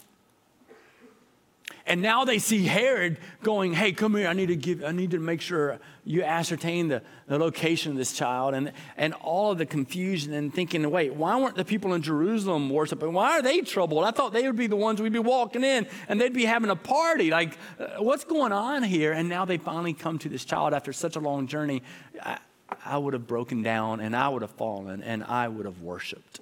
And 1.85 2.01
now 2.01 2.25
they 2.25 2.39
see 2.39 2.65
Herod 2.65 3.19
going, 3.43 3.73
hey, 3.73 3.93
come 3.93 4.15
here, 4.15 4.29
I 4.29 4.35
need 4.35 4.47
to 4.47 4.57
give, 4.57 4.85
I 4.85 4.93
need 4.93 5.11
to 5.13 5.19
make 5.19 5.41
sure 5.41 5.81
you 6.05 6.23
ascertain 6.23 6.89
the, 6.89 7.03
the 7.27 7.39
location 7.39 7.93
of 7.93 7.99
this 7.99 8.13
child 8.13 8.55
and, 8.55 8.73
and 8.97 9.15
all 9.15 9.51
of 9.51 9.59
the 9.59 9.67
confusion 9.67 10.33
and 10.33 10.55
thinking, 10.55 10.89
wait, 10.91 11.15
why 11.15 11.41
weren't 11.41 11.57
the 11.57 11.65
people 11.65 11.93
in 11.95 12.03
Jerusalem 12.03 12.71
worshiping? 12.71 13.13
Why 13.13 13.33
are 13.33 13.43
they 13.43 13.63
troubled? 13.63 14.05
I 14.05 14.13
thought 14.13 14.33
they 14.33 14.47
would 14.47 14.57
be 14.57 14.69
the 14.69 14.77
ones 14.77 15.03
we'd 15.03 15.13
be 15.13 15.19
walking 15.19 15.65
in 15.65 15.87
and 16.09 16.21
they'd 16.21 16.33
be 16.33 16.45
having 16.45 16.71
a 16.71 16.77
party. 16.77 17.31
Like, 17.31 17.59
uh, 17.81 17.87
what's 17.99 18.25
going 18.25 18.53
on 18.53 18.85
here? 18.85 19.13
And 19.13 19.29
now 19.29 19.45
they 19.45 19.59
finally 19.59 19.93
come 19.93 20.19
to 20.21 20.29
this 20.29 20.45
child 20.45 20.75
after 20.75 20.93
such 20.93 21.17
a 21.17 21.21
long 21.21 21.49
journey. 21.49 21.83
I, 22.23 22.39
I 22.85 22.99
would 22.99 23.15
have 23.15 23.27
broken 23.27 23.63
down 23.63 24.01
and 24.01 24.15
I 24.15 24.29
would 24.29 24.43
have 24.43 24.51
fallen 24.51 25.03
and 25.03 25.25
I 25.25 25.49
would 25.49 25.67
have 25.67 25.81
worshiped. 25.81 26.41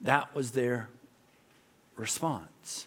That 0.00 0.34
was 0.34 0.50
their 0.52 0.88
response. 1.96 2.86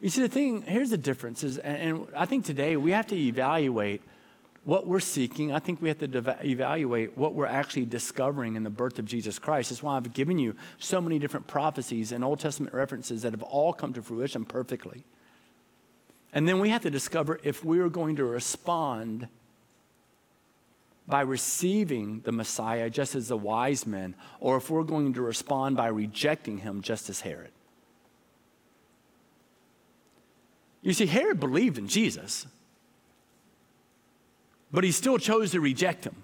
You 0.00 0.08
see, 0.08 0.22
the 0.22 0.28
thing, 0.28 0.62
here's 0.62 0.90
the 0.90 0.96
difference 0.96 1.44
is, 1.44 1.58
and 1.58 2.06
I 2.16 2.24
think 2.24 2.46
today 2.46 2.76
we 2.76 2.92
have 2.92 3.06
to 3.08 3.16
evaluate 3.16 4.02
what 4.64 4.86
we're 4.86 5.00
seeking. 5.00 5.52
I 5.52 5.58
think 5.58 5.82
we 5.82 5.88
have 5.88 5.98
to 5.98 6.36
evaluate 6.42 7.16
what 7.16 7.34
we're 7.34 7.46
actually 7.46 7.84
discovering 7.84 8.56
in 8.56 8.64
the 8.64 8.70
birth 8.70 8.98
of 8.98 9.04
Jesus 9.04 9.38
Christ. 9.38 9.70
That's 9.70 9.82
why 9.82 9.96
I've 9.96 10.12
given 10.14 10.38
you 10.38 10.54
so 10.78 11.00
many 11.00 11.18
different 11.18 11.46
prophecies 11.46 12.12
and 12.12 12.24
Old 12.24 12.40
Testament 12.40 12.74
references 12.74 13.22
that 13.22 13.32
have 13.32 13.42
all 13.42 13.72
come 13.72 13.92
to 13.92 14.02
fruition 14.02 14.44
perfectly. 14.44 15.04
And 16.32 16.48
then 16.48 16.60
we 16.60 16.68
have 16.70 16.82
to 16.82 16.90
discover 16.90 17.40
if 17.42 17.64
we 17.64 17.80
are 17.80 17.88
going 17.88 18.16
to 18.16 18.24
respond 18.24 19.28
by 21.06 21.22
receiving 21.22 22.20
the 22.20 22.30
Messiah 22.30 22.88
just 22.88 23.16
as 23.16 23.28
the 23.28 23.36
wise 23.36 23.84
men, 23.86 24.14
or 24.38 24.56
if 24.56 24.70
we're 24.70 24.84
going 24.84 25.12
to 25.14 25.22
respond 25.22 25.76
by 25.76 25.88
rejecting 25.88 26.58
him 26.58 26.82
just 26.82 27.10
as 27.10 27.20
Herod. 27.20 27.50
You 30.82 30.92
see, 30.92 31.06
Herod 31.06 31.40
believed 31.40 31.78
in 31.78 31.88
Jesus, 31.88 32.46
but 34.70 34.84
he 34.84 34.92
still 34.92 35.18
chose 35.18 35.50
to 35.50 35.60
reject 35.60 36.04
him. 36.04 36.22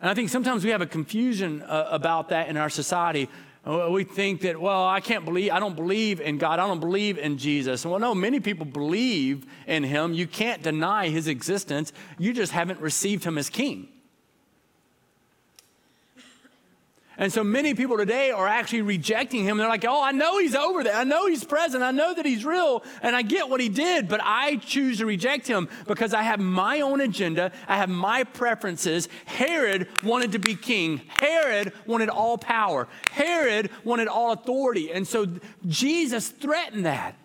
And 0.00 0.10
I 0.10 0.14
think 0.14 0.28
sometimes 0.28 0.62
we 0.62 0.70
have 0.70 0.82
a 0.82 0.86
confusion 0.86 1.62
uh, 1.62 1.88
about 1.90 2.28
that 2.28 2.48
in 2.48 2.58
our 2.58 2.68
society 2.68 3.30
we 3.66 4.04
think 4.04 4.42
that, 4.42 4.60
well, 4.60 4.86
I 4.86 5.00
can't 5.00 5.24
believe, 5.24 5.50
I 5.50 5.58
don't 5.58 5.74
believe 5.74 6.20
in 6.20 6.38
God, 6.38 6.60
I 6.60 6.66
don't 6.68 6.78
believe 6.78 7.18
in 7.18 7.36
Jesus. 7.36 7.84
Well, 7.84 7.98
no, 7.98 8.14
many 8.14 8.38
people 8.38 8.64
believe 8.64 9.44
in 9.66 9.82
him. 9.82 10.14
You 10.14 10.28
can't 10.28 10.62
deny 10.62 11.08
his 11.08 11.26
existence, 11.26 11.92
you 12.16 12.32
just 12.32 12.52
haven't 12.52 12.80
received 12.80 13.24
him 13.24 13.38
as 13.38 13.50
king. 13.50 13.88
And 17.18 17.32
so 17.32 17.42
many 17.42 17.74
people 17.74 17.96
today 17.96 18.30
are 18.30 18.46
actually 18.46 18.82
rejecting 18.82 19.44
him. 19.44 19.56
They're 19.56 19.68
like, 19.68 19.84
oh, 19.86 20.02
I 20.02 20.12
know 20.12 20.38
he's 20.38 20.54
over 20.54 20.84
there. 20.84 20.94
I 20.94 21.04
know 21.04 21.26
he's 21.26 21.44
present. 21.44 21.82
I 21.82 21.90
know 21.90 22.14
that 22.14 22.26
he's 22.26 22.44
real. 22.44 22.84
And 23.02 23.16
I 23.16 23.22
get 23.22 23.48
what 23.48 23.60
he 23.60 23.68
did, 23.68 24.08
but 24.08 24.20
I 24.22 24.56
choose 24.56 24.98
to 24.98 25.06
reject 25.06 25.46
him 25.46 25.68
because 25.86 26.12
I 26.12 26.22
have 26.22 26.40
my 26.40 26.80
own 26.80 27.00
agenda. 27.00 27.52
I 27.68 27.76
have 27.76 27.88
my 27.88 28.24
preferences. 28.24 29.08
Herod 29.24 29.88
wanted 30.02 30.32
to 30.32 30.38
be 30.38 30.54
king. 30.54 31.00
Herod 31.20 31.72
wanted 31.86 32.10
all 32.10 32.36
power. 32.36 32.86
Herod 33.10 33.70
wanted 33.84 34.08
all 34.08 34.32
authority. 34.32 34.92
And 34.92 35.06
so 35.06 35.26
Jesus 35.66 36.28
threatened 36.28 36.86
that. 36.86 37.16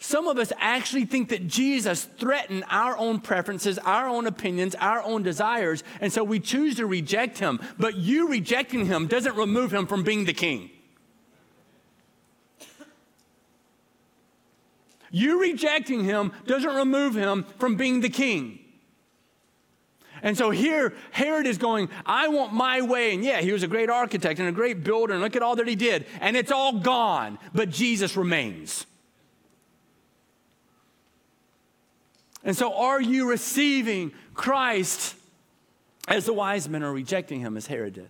Some 0.00 0.28
of 0.28 0.38
us 0.38 0.52
actually 0.58 1.06
think 1.06 1.30
that 1.30 1.48
Jesus 1.48 2.04
threatened 2.04 2.64
our 2.70 2.96
own 2.96 3.20
preferences, 3.20 3.78
our 3.78 4.08
own 4.08 4.26
opinions, 4.26 4.76
our 4.76 5.02
own 5.02 5.24
desires, 5.24 5.82
and 6.00 6.12
so 6.12 6.22
we 6.22 6.38
choose 6.38 6.76
to 6.76 6.86
reject 6.86 7.38
him. 7.38 7.60
But 7.78 7.96
you 7.96 8.28
rejecting 8.28 8.86
him 8.86 9.08
doesn't 9.08 9.34
remove 9.34 9.74
him 9.74 9.86
from 9.86 10.04
being 10.04 10.24
the 10.24 10.32
king. 10.32 10.70
You 15.10 15.40
rejecting 15.40 16.04
him 16.04 16.32
doesn't 16.46 16.74
remove 16.74 17.14
him 17.14 17.44
from 17.58 17.76
being 17.76 18.00
the 18.00 18.10
king. 18.10 18.60
And 20.22 20.36
so 20.36 20.50
here, 20.50 20.94
Herod 21.12 21.46
is 21.46 21.58
going, 21.58 21.88
I 22.04 22.28
want 22.28 22.52
my 22.52 22.82
way. 22.82 23.14
And 23.14 23.24
yeah, 23.24 23.40
he 23.40 23.52
was 23.52 23.62
a 23.62 23.68
great 23.68 23.88
architect 23.88 24.38
and 24.38 24.48
a 24.48 24.52
great 24.52 24.84
builder, 24.84 25.14
and 25.14 25.22
look 25.22 25.34
at 25.34 25.42
all 25.42 25.56
that 25.56 25.66
he 25.66 25.76
did. 25.76 26.06
And 26.20 26.36
it's 26.36 26.52
all 26.52 26.78
gone, 26.80 27.38
but 27.54 27.70
Jesus 27.70 28.16
remains. 28.16 28.84
And 32.48 32.56
so, 32.56 32.72
are 32.72 32.98
you 32.98 33.28
receiving 33.28 34.10
Christ 34.32 35.14
as 36.08 36.24
the 36.24 36.32
wise 36.32 36.66
men 36.66 36.82
are 36.82 36.90
rejecting 36.90 37.40
him 37.40 37.58
as 37.58 37.66
Herod 37.66 37.92
did? 37.92 38.08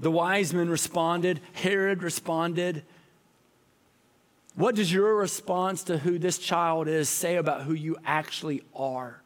The 0.00 0.10
wise 0.10 0.54
men 0.54 0.70
responded, 0.70 1.40
Herod 1.52 2.02
responded. 2.02 2.84
What 4.54 4.76
does 4.76 4.90
your 4.90 5.14
response 5.14 5.82
to 5.84 5.98
who 5.98 6.18
this 6.18 6.38
child 6.38 6.88
is 6.88 7.10
say 7.10 7.36
about 7.36 7.64
who 7.64 7.74
you 7.74 7.98
actually 8.06 8.62
are? 8.74 9.20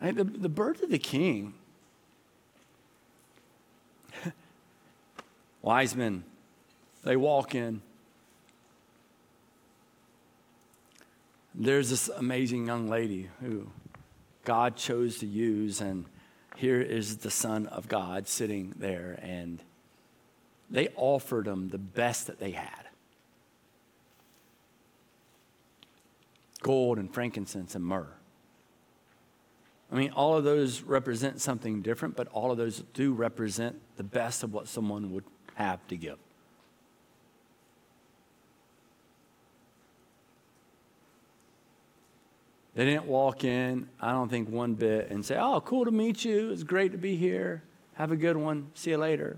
the, 0.00 0.22
the 0.22 0.48
birth 0.48 0.84
of 0.84 0.90
the 0.90 1.00
king, 1.00 1.54
wise 5.62 5.94
men, 5.96 6.24
they 7.04 7.16
walk 7.16 7.54
in. 7.54 7.82
There's 11.54 11.90
this 11.90 12.08
amazing 12.08 12.66
young 12.66 12.88
lady 12.88 13.30
who 13.40 13.68
God 14.44 14.76
chose 14.76 15.18
to 15.18 15.26
use, 15.26 15.80
and 15.80 16.04
here 16.56 16.80
is 16.80 17.18
the 17.18 17.30
Son 17.30 17.66
of 17.66 17.88
God 17.88 18.28
sitting 18.28 18.74
there, 18.78 19.18
and 19.22 19.60
they 20.70 20.88
offered 20.96 21.46
him 21.46 21.68
the 21.68 21.78
best 21.78 22.26
that 22.26 22.38
they 22.38 22.52
had 22.52 22.88
gold 26.62 26.98
and 26.98 27.12
frankincense 27.12 27.74
and 27.74 27.84
myrrh. 27.84 28.12
I 29.90 29.96
mean, 29.96 30.10
all 30.10 30.36
of 30.36 30.44
those 30.44 30.82
represent 30.82 31.40
something 31.40 31.80
different, 31.80 32.14
but 32.14 32.28
all 32.28 32.50
of 32.50 32.58
those 32.58 32.82
do 32.92 33.12
represent 33.14 33.80
the 33.96 34.04
best 34.04 34.42
of 34.42 34.52
what 34.52 34.68
someone 34.68 35.12
would 35.12 35.24
have 35.58 35.84
to 35.88 35.96
give. 35.96 36.18
They 42.76 42.84
didn't 42.84 43.06
walk 43.06 43.42
in, 43.42 43.88
I 44.00 44.12
don't 44.12 44.28
think, 44.28 44.48
one 44.48 44.74
bit 44.74 45.10
and 45.10 45.26
say, 45.26 45.36
Oh, 45.36 45.60
cool 45.60 45.84
to 45.84 45.90
meet 45.90 46.24
you. 46.24 46.52
It's 46.52 46.62
great 46.62 46.92
to 46.92 46.98
be 46.98 47.16
here. 47.16 47.64
Have 47.94 48.12
a 48.12 48.16
good 48.16 48.36
one. 48.36 48.70
See 48.74 48.90
you 48.90 48.98
later. 48.98 49.36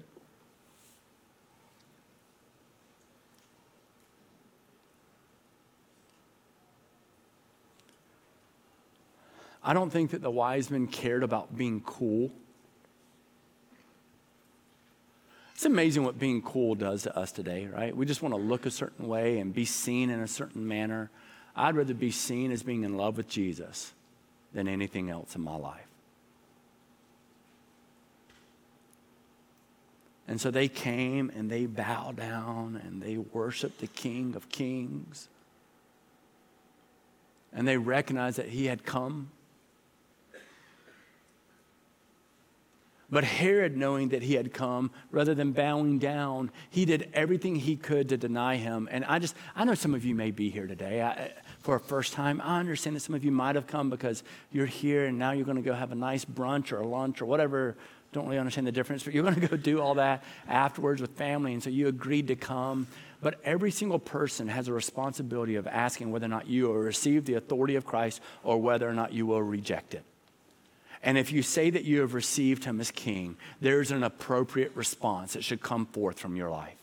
I 9.65 9.73
don't 9.73 9.91
think 9.91 10.11
that 10.11 10.21
the 10.21 10.31
wise 10.31 10.71
men 10.71 10.87
cared 10.87 11.23
about 11.23 11.57
being 11.57 11.81
cool. 11.81 12.31
It's 15.61 15.67
amazing 15.67 16.05
what 16.05 16.19
being 16.19 16.41
cool 16.41 16.75
does 16.75 17.03
to 17.03 17.15
us 17.15 17.33
today, 17.33 17.67
right? 17.67 17.95
We 17.95 18.07
just 18.07 18.23
want 18.23 18.35
to 18.35 18.41
look 18.41 18.65
a 18.65 18.71
certain 18.71 19.07
way 19.07 19.41
and 19.41 19.53
be 19.53 19.67
seen 19.67 20.09
in 20.09 20.21
a 20.21 20.27
certain 20.27 20.67
manner. 20.67 21.11
I'd 21.55 21.77
rather 21.77 21.93
be 21.93 22.11
seen 22.11 22.51
as 22.51 22.63
being 22.63 22.83
in 22.83 22.97
love 22.97 23.19
with 23.19 23.29
Jesus 23.29 23.93
than 24.55 24.67
anything 24.69 25.11
else 25.11 25.37
in 25.37 25.43
my 25.43 25.57
life. 25.57 25.87
And 30.27 30.41
so 30.41 30.51
they 30.51 30.67
came 30.67 31.31
and 31.37 31.51
they 31.51 31.67
bowed 31.67 32.17
down 32.17 32.81
and 32.83 33.03
they 33.03 33.19
worshiped 33.19 33.81
the 33.81 33.87
King 33.87 34.37
of 34.37 34.49
Kings. 34.49 35.29
And 37.53 37.69
they 37.69 37.77
recognized 37.77 38.39
that 38.39 38.49
he 38.49 38.65
had 38.65 38.87
come 38.87 39.29
But 43.11 43.25
Herod, 43.25 43.77
knowing 43.77 44.11
that 44.11 44.23
he 44.23 44.35
had 44.35 44.53
come, 44.55 44.93
rather 45.11 45.35
than 45.35 45.51
bowing 45.51 45.99
down, 45.99 46.53
he 46.71 46.85
did 46.85 47.11
everything 47.13 47.57
he 47.57 47.77
could 47.77 48.09
to 48.11 48.17
deny 48.17 48.57
him. 48.57 48.89
And 48.91 49.05
I 49.05 49.19
just, 49.19 49.35
I 49.57 49.65
know 49.65 49.75
some 49.75 49.95
of 49.95 50.05
you 50.05 50.15
may 50.15 50.31
be 50.31 50.49
here 50.49 50.69
today 50.69 51.03
I, 51.03 51.33
for 51.59 51.75
a 51.75 51.81
first 51.81 52.13
time. 52.13 52.41
I 52.41 52.61
understand 52.61 52.95
that 52.95 53.01
some 53.01 53.17
of 53.17 53.25
you 53.25 53.33
might 53.33 53.57
have 53.57 53.67
come 53.67 53.91
because 53.91 54.23
you're 54.53 54.67
here 54.67 55.07
and 55.07 55.19
now 55.19 55.33
you're 55.33 55.45
going 55.45 55.57
to 55.57 55.63
go 55.63 55.75
have 55.75 55.91
a 55.91 55.97
nice 55.97 56.25
brunch 56.25 56.71
or 56.71 56.81
a 56.81 56.87
lunch 56.87 57.21
or 57.21 57.25
whatever. 57.27 57.77
Don't 58.13 58.27
really 58.27 58.39
understand 58.39 58.67
the 58.67 58.73
difference, 58.73 59.03
but 59.03 59.13
you're 59.13 59.25
going 59.25 59.41
to 59.41 59.47
go 59.47 59.57
do 59.57 59.81
all 59.81 59.95
that 59.95 60.23
afterwards 60.49 61.01
with 61.01 61.11
family. 61.13 61.53
And 61.53 61.63
so 61.63 61.71
you 61.71 61.89
agreed 61.89 62.29
to 62.29 62.37
come. 62.37 62.87
But 63.21 63.41
every 63.45 63.71
single 63.73 63.99
person 63.99 64.49
has 64.49 64.69
a 64.69 64.73
responsibility 64.73 65.57
of 65.57 65.67
asking 65.67 66.13
whether 66.13 66.27
or 66.27 66.31
not 66.31 66.47
you 66.47 66.69
will 66.69 66.75
receive 66.75 67.25
the 67.25 67.35
authority 67.35 67.75
of 67.75 67.85
Christ 67.85 68.21
or 68.45 68.59
whether 68.59 68.89
or 68.89 68.95
not 68.95 69.13
you 69.13 69.27
will 69.27 69.43
reject 69.43 69.95
it. 69.95 70.05
And 71.03 71.17
if 71.17 71.33
you 71.33 71.43
say 71.43 71.71
that 71.71 71.85
you 71.85 72.01
have 72.01 72.15
received 72.15 72.65
him 72.65 72.81
as 72.81 72.91
king, 72.91 73.37
there's 73.61 73.91
an 73.91 74.03
appropriate 74.03 74.73
response 74.75 75.33
that 75.33 75.45
should 75.45 75.63
come 75.63 75.87
forth 75.87 76.19
from 76.19 76.37
your 76.37 76.51
life. 76.51 76.77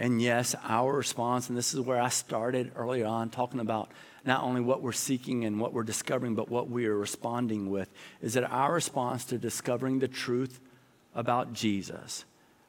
And 0.00 0.22
yes, 0.22 0.54
our 0.64 0.94
response, 0.94 1.50
and 1.50 1.58
this 1.58 1.74
is 1.74 1.80
where 1.80 2.00
I 2.00 2.08
started 2.08 2.72
early 2.74 3.04
on, 3.04 3.28
talking 3.28 3.60
about 3.60 3.92
not 4.24 4.42
only 4.42 4.62
what 4.62 4.80
we're 4.80 4.92
seeking 4.92 5.44
and 5.44 5.60
what 5.60 5.74
we're 5.74 5.82
discovering, 5.82 6.34
but 6.34 6.48
what 6.48 6.70
we 6.70 6.86
are 6.86 6.96
responding 6.96 7.68
with, 7.68 7.92
is 8.22 8.32
that 8.32 8.44
our 8.44 8.72
response 8.72 9.26
to 9.26 9.36
discovering 9.36 9.98
the 9.98 10.08
truth 10.08 10.58
about 11.14 11.52
Jesus, 11.52 12.24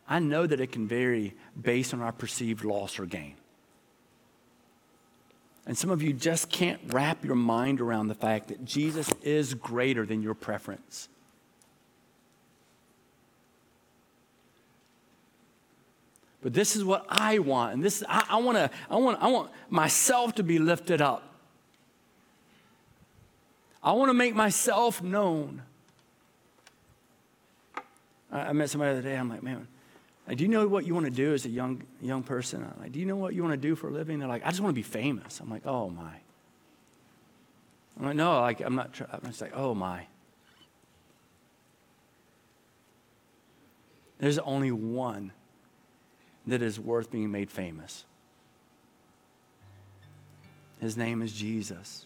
I 0.07 0.19
know 0.19 0.45
that 0.45 0.59
it 0.59 0.71
can 0.71 0.87
vary 0.87 1.33
based 1.59 1.93
on 1.93 2.01
our 2.01 2.11
perceived 2.11 2.63
loss 2.63 2.99
or 2.99 3.05
gain. 3.05 3.35
And 5.65 5.77
some 5.77 5.89
of 5.89 6.01
you 6.01 6.11
just 6.11 6.49
can't 6.49 6.81
wrap 6.87 7.23
your 7.23 7.35
mind 7.35 7.81
around 7.81 8.07
the 8.07 8.15
fact 8.15 8.47
that 8.47 8.65
Jesus 8.65 9.13
is 9.21 9.53
greater 9.53 10.05
than 10.05 10.21
your 10.21 10.33
preference. 10.33 11.07
But 16.41 16.53
this 16.53 16.75
is 16.75 16.83
what 16.83 17.05
I 17.07 17.37
want, 17.39 17.75
and 17.75 17.83
this 17.83 18.03
I, 18.09 18.25
I 18.31 18.37
want 18.37 18.57
to 18.57 18.71
I 18.89 18.95
want 18.95 19.21
I 19.21 19.27
want 19.27 19.51
myself 19.69 20.33
to 20.35 20.43
be 20.43 20.57
lifted 20.57 20.99
up. 20.99 21.35
I 23.83 23.91
want 23.93 24.09
to 24.09 24.13
make 24.13 24.35
myself 24.35 25.03
known. 25.03 25.61
I, 28.31 28.53
met 28.53 28.69
somebody 28.69 28.93
the 28.93 28.99
other 28.99 29.09
day. 29.09 29.15
I'm 29.15 29.29
like, 29.29 29.43
man, 29.43 29.67
uh, 30.27 30.33
do 30.33 30.43
you 30.43 30.49
know 30.49 30.67
what 30.67 30.85
you 30.85 30.93
want 30.93 31.05
to 31.05 31.11
do 31.11 31.33
as 31.33 31.45
a 31.45 31.49
young 31.49 31.83
young 32.01 32.23
person? 32.23 32.63
I'm 32.63 32.81
like, 32.81 32.91
do 32.91 32.99
you 32.99 33.05
know 33.05 33.15
what 33.17 33.33
you 33.33 33.43
want 33.43 33.53
to 33.53 33.67
do 33.67 33.75
for 33.75 33.89
a 33.89 33.91
living? 33.91 34.19
They're 34.19 34.27
like, 34.27 34.45
I 34.45 34.49
just 34.49 34.61
want 34.61 34.71
to 34.71 34.75
be 34.75 34.83
famous. 34.83 35.39
I'm 35.39 35.49
like, 35.49 35.65
oh 35.65 35.89
my. 35.89 36.13
I'm 37.99 38.05
like, 38.05 38.15
no, 38.15 38.39
like 38.39 38.61
I'm 38.61 38.75
not. 38.75 38.99
I'm 39.11 39.21
just 39.25 39.41
like, 39.41 39.55
oh 39.55 39.75
my. 39.75 40.07
There's 44.19 44.39
only 44.39 44.71
one 44.71 45.31
that 46.45 46.61
is 46.61 46.79
worth 46.79 47.11
being 47.11 47.31
made 47.31 47.49
famous. 47.49 48.05
His 50.79 50.95
name 50.95 51.21
is 51.21 51.33
Jesus. 51.33 52.05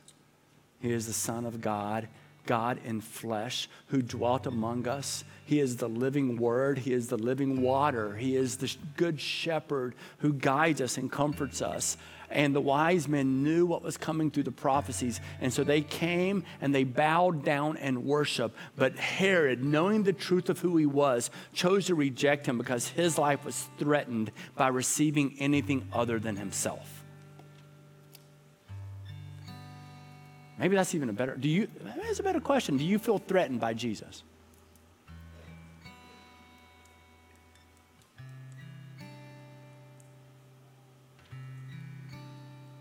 He 0.82 0.92
is 0.92 1.08
the 1.08 1.14
Son 1.14 1.46
of 1.46 1.62
God. 1.62 2.08
God 2.46 2.80
in 2.86 3.02
flesh 3.02 3.68
who 3.88 4.02
dwelt 4.02 4.48
among 4.48 4.88
us. 4.88 5.24
He 5.46 5.60
is 5.60 5.78
the 5.78 5.90
living 5.90 6.38
word. 6.38 6.80
He 6.80 6.94
is 6.94 7.08
the 7.08 7.18
living 7.18 7.62
water. 7.62 8.16
He 8.16 8.36
is 8.36 8.58
the 8.58 8.74
good 8.98 9.20
shepherd 9.20 9.96
who 10.20 10.34
guides 10.34 10.82
us 10.82 10.98
and 10.98 11.12
comforts 11.12 11.62
us. 11.62 11.98
And 12.30 12.56
the 12.56 12.62
wise 12.62 13.08
men 13.08 13.44
knew 13.44 13.66
what 13.66 13.84
was 13.84 13.98
coming 13.98 14.32
through 14.32 14.44
the 14.44 14.52
prophecies. 14.52 15.22
And 15.40 15.54
so 15.54 15.64
they 15.64 15.82
came 15.82 16.44
and 16.60 16.74
they 16.74 16.84
bowed 16.84 17.46
down 17.46 17.78
and 17.78 18.04
worshiped. 18.04 18.58
But 18.76 18.98
Herod, 18.98 19.64
knowing 19.64 20.04
the 20.04 20.14
truth 20.14 20.50
of 20.50 20.60
who 20.60 20.76
he 20.78 20.86
was, 20.86 21.30
chose 21.54 21.86
to 21.86 21.96
reject 21.96 22.48
him 22.48 22.58
because 22.58 22.88
his 22.88 23.18
life 23.18 23.46
was 23.46 23.70
threatened 23.78 24.32
by 24.56 24.70
receiving 24.70 25.36
anything 25.40 25.88
other 25.94 26.20
than 26.20 26.36
himself. 26.36 27.05
Maybe 30.58 30.76
that's 30.76 30.96
even 30.96 31.10
a 31.10 31.14
better. 31.14 31.36
Do 31.36 31.50
you? 31.50 31.68
That's 31.98 32.20
a 32.20 32.24
better 32.24 32.40
question. 32.40 32.78
Do 32.78 32.86
you 32.86 32.98
feel 32.98 33.18
threatened 33.18 33.60
by 33.60 33.74
Jesus? 33.74 34.24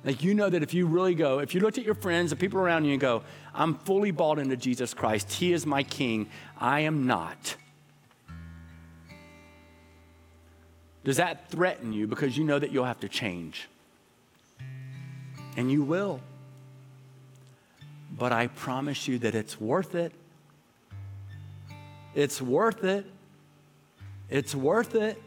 Like, 0.04 0.22
you 0.22 0.34
know 0.34 0.50
that 0.50 0.62
if 0.62 0.74
you 0.74 0.86
really 0.86 1.14
go, 1.14 1.38
if 1.38 1.54
you 1.54 1.62
looked 1.62 1.78
at 1.78 1.84
your 1.84 1.94
friends, 1.94 2.28
the 2.30 2.36
people 2.36 2.60
around 2.60 2.84
you, 2.84 2.92
and 2.92 3.00
go, 3.00 3.22
I'm 3.54 3.74
fully 3.74 4.10
bought 4.10 4.38
into 4.38 4.56
Jesus 4.56 4.92
Christ, 4.92 5.32
He 5.32 5.52
is 5.54 5.64
my 5.64 5.82
King, 5.82 6.28
I 6.58 6.80
am 6.80 7.06
not. 7.06 7.56
Does 11.04 11.16
that 11.16 11.48
threaten 11.48 11.92
you 11.92 12.06
because 12.06 12.36
you 12.36 12.44
know 12.44 12.58
that 12.58 12.70
you'll 12.70 12.84
have 12.84 13.00
to 13.00 13.08
change? 13.08 13.68
And 15.56 15.70
you 15.70 15.82
will 15.82 16.20
but 18.16 18.32
I 18.32 18.46
promise 18.46 19.08
you 19.08 19.18
that 19.20 19.34
it's 19.34 19.60
worth 19.60 19.94
it. 19.94 20.12
It's 22.14 22.40
worth 22.40 22.84
it. 22.84 23.06
It's 24.30 24.54
worth 24.54 24.94
it. 24.94 25.20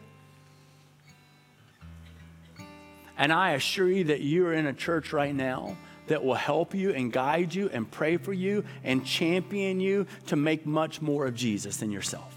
And 3.18 3.32
I 3.32 3.52
assure 3.52 3.90
you 3.90 4.04
that 4.04 4.20
you 4.20 4.46
are 4.46 4.54
in 4.54 4.66
a 4.66 4.72
church 4.72 5.12
right 5.12 5.34
now 5.34 5.76
that 6.06 6.24
will 6.24 6.34
help 6.34 6.74
you 6.74 6.92
and 6.92 7.12
guide 7.12 7.54
you 7.54 7.68
and 7.72 7.90
pray 7.90 8.16
for 8.16 8.32
you 8.32 8.64
and 8.84 9.04
champion 9.04 9.80
you 9.80 10.06
to 10.28 10.36
make 10.36 10.64
much 10.64 11.02
more 11.02 11.26
of 11.26 11.34
Jesus 11.34 11.78
than 11.78 11.90
yourself. 11.90 12.34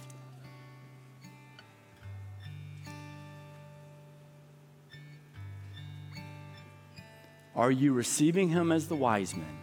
Are 7.56 7.72
you 7.72 7.94
receiving 7.94 8.50
him 8.50 8.72
as 8.72 8.88
the 8.88 8.96
wise 8.96 9.36
men 9.36 9.61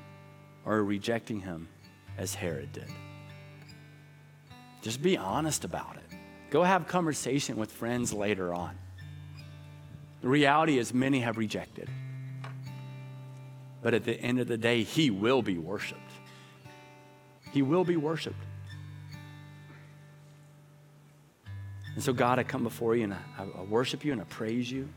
or 0.69 0.85
rejecting 0.85 1.41
him 1.41 1.67
as 2.19 2.35
Herod 2.35 2.73
did? 2.73 2.89
Just 4.83 5.03
be 5.03 5.17
honest 5.17 5.65
about 5.65 5.97
it. 5.97 6.17
Go 6.51 6.63
have 6.63 6.87
conversation 6.87 7.57
with 7.57 7.73
friends 7.73 8.13
later 8.13 8.55
on. 8.55 8.77
The 10.21 10.29
reality 10.29 10.79
is 10.79 10.93
many 10.93 11.21
have 11.21 11.39
rejected. 11.39 11.89
But 13.83 13.95
at 13.95 14.05
the 14.05 14.21
end 14.21 14.41
of 14.41 14.49
the 14.49 14.59
day, 14.59 14.83
he 14.83 15.11
will 15.11 15.43
be 15.43 15.59
worshiped. 15.59 16.01
He 17.53 17.63
will 17.63 17.85
be 17.85 17.97
worshiped. 17.97 18.37
And 21.95 22.03
so, 22.03 22.13
God, 22.13 22.39
I 22.39 22.43
come 22.43 22.63
before 22.63 22.95
you 22.95 23.05
and 23.05 23.15
I, 23.15 23.19
I 23.39 23.63
worship 23.63 24.05
you 24.05 24.13
and 24.13 24.21
I 24.21 24.25
praise 24.25 24.71
you. 24.71 24.89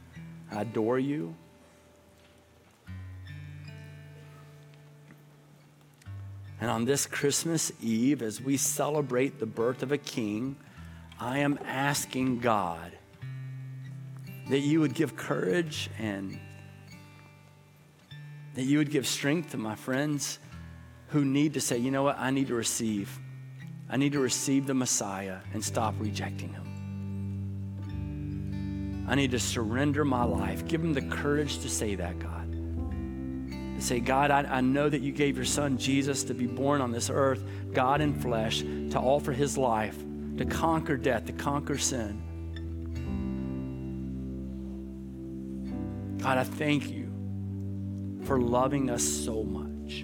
I 0.51 0.61
adore 0.61 0.99
you. 0.99 1.33
And 6.61 6.69
on 6.69 6.85
this 6.85 7.07
Christmas 7.07 7.71
Eve, 7.81 8.21
as 8.21 8.39
we 8.39 8.55
celebrate 8.55 9.39
the 9.39 9.47
birth 9.47 9.81
of 9.81 9.91
a 9.91 9.97
king, 9.97 10.55
I 11.19 11.39
am 11.39 11.57
asking 11.65 12.39
God 12.39 12.91
that 14.49 14.59
you 14.59 14.79
would 14.79 14.93
give 14.93 15.15
courage 15.15 15.89
and 15.97 16.39
that 18.53 18.63
you 18.63 18.77
would 18.77 18.91
give 18.91 19.07
strength 19.07 19.51
to 19.51 19.57
my 19.57 19.73
friends 19.75 20.37
who 21.07 21.25
need 21.25 21.55
to 21.55 21.61
say, 21.61 21.77
you 21.77 21.89
know 21.89 22.03
what, 22.03 22.19
I 22.19 22.29
need 22.29 22.47
to 22.47 22.55
receive. 22.55 23.19
I 23.89 23.97
need 23.97 24.11
to 24.13 24.19
receive 24.19 24.67
the 24.67 24.73
Messiah 24.75 25.39
and 25.53 25.63
stop 25.63 25.95
rejecting 25.99 26.53
him. 26.53 26.67
I 29.07 29.15
need 29.15 29.31
to 29.31 29.39
surrender 29.39 30.05
my 30.05 30.23
life. 30.23 30.67
Give 30.67 30.81
them 30.81 30.93
the 30.93 31.01
courage 31.01 31.57
to 31.59 31.69
say 31.69 31.95
that, 31.95 32.19
God. 32.19 32.40
To 33.81 33.87
say, 33.87 33.99
God, 33.99 34.29
I, 34.29 34.41
I 34.43 34.61
know 34.61 34.87
that 34.87 35.01
you 35.01 35.11
gave 35.11 35.35
your 35.35 35.45
son 35.45 35.79
Jesus 35.79 36.23
to 36.25 36.35
be 36.35 36.45
born 36.45 36.81
on 36.81 36.91
this 36.91 37.09
earth, 37.09 37.43
God 37.73 37.99
in 37.99 38.13
flesh, 38.13 38.59
to 38.59 38.99
offer 38.99 39.31
his 39.31 39.57
life, 39.57 39.97
to 40.37 40.45
conquer 40.45 40.97
death, 40.97 41.25
to 41.25 41.33
conquer 41.33 41.79
sin. 41.79 42.21
God, 46.21 46.37
I 46.37 46.43
thank 46.43 46.91
you 46.91 47.09
for 48.25 48.39
loving 48.39 48.91
us 48.91 49.03
so 49.03 49.43
much. 49.43 50.01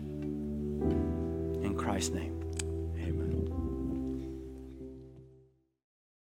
In 1.64 1.76
Christ's 1.78 2.16
name. 2.16 2.37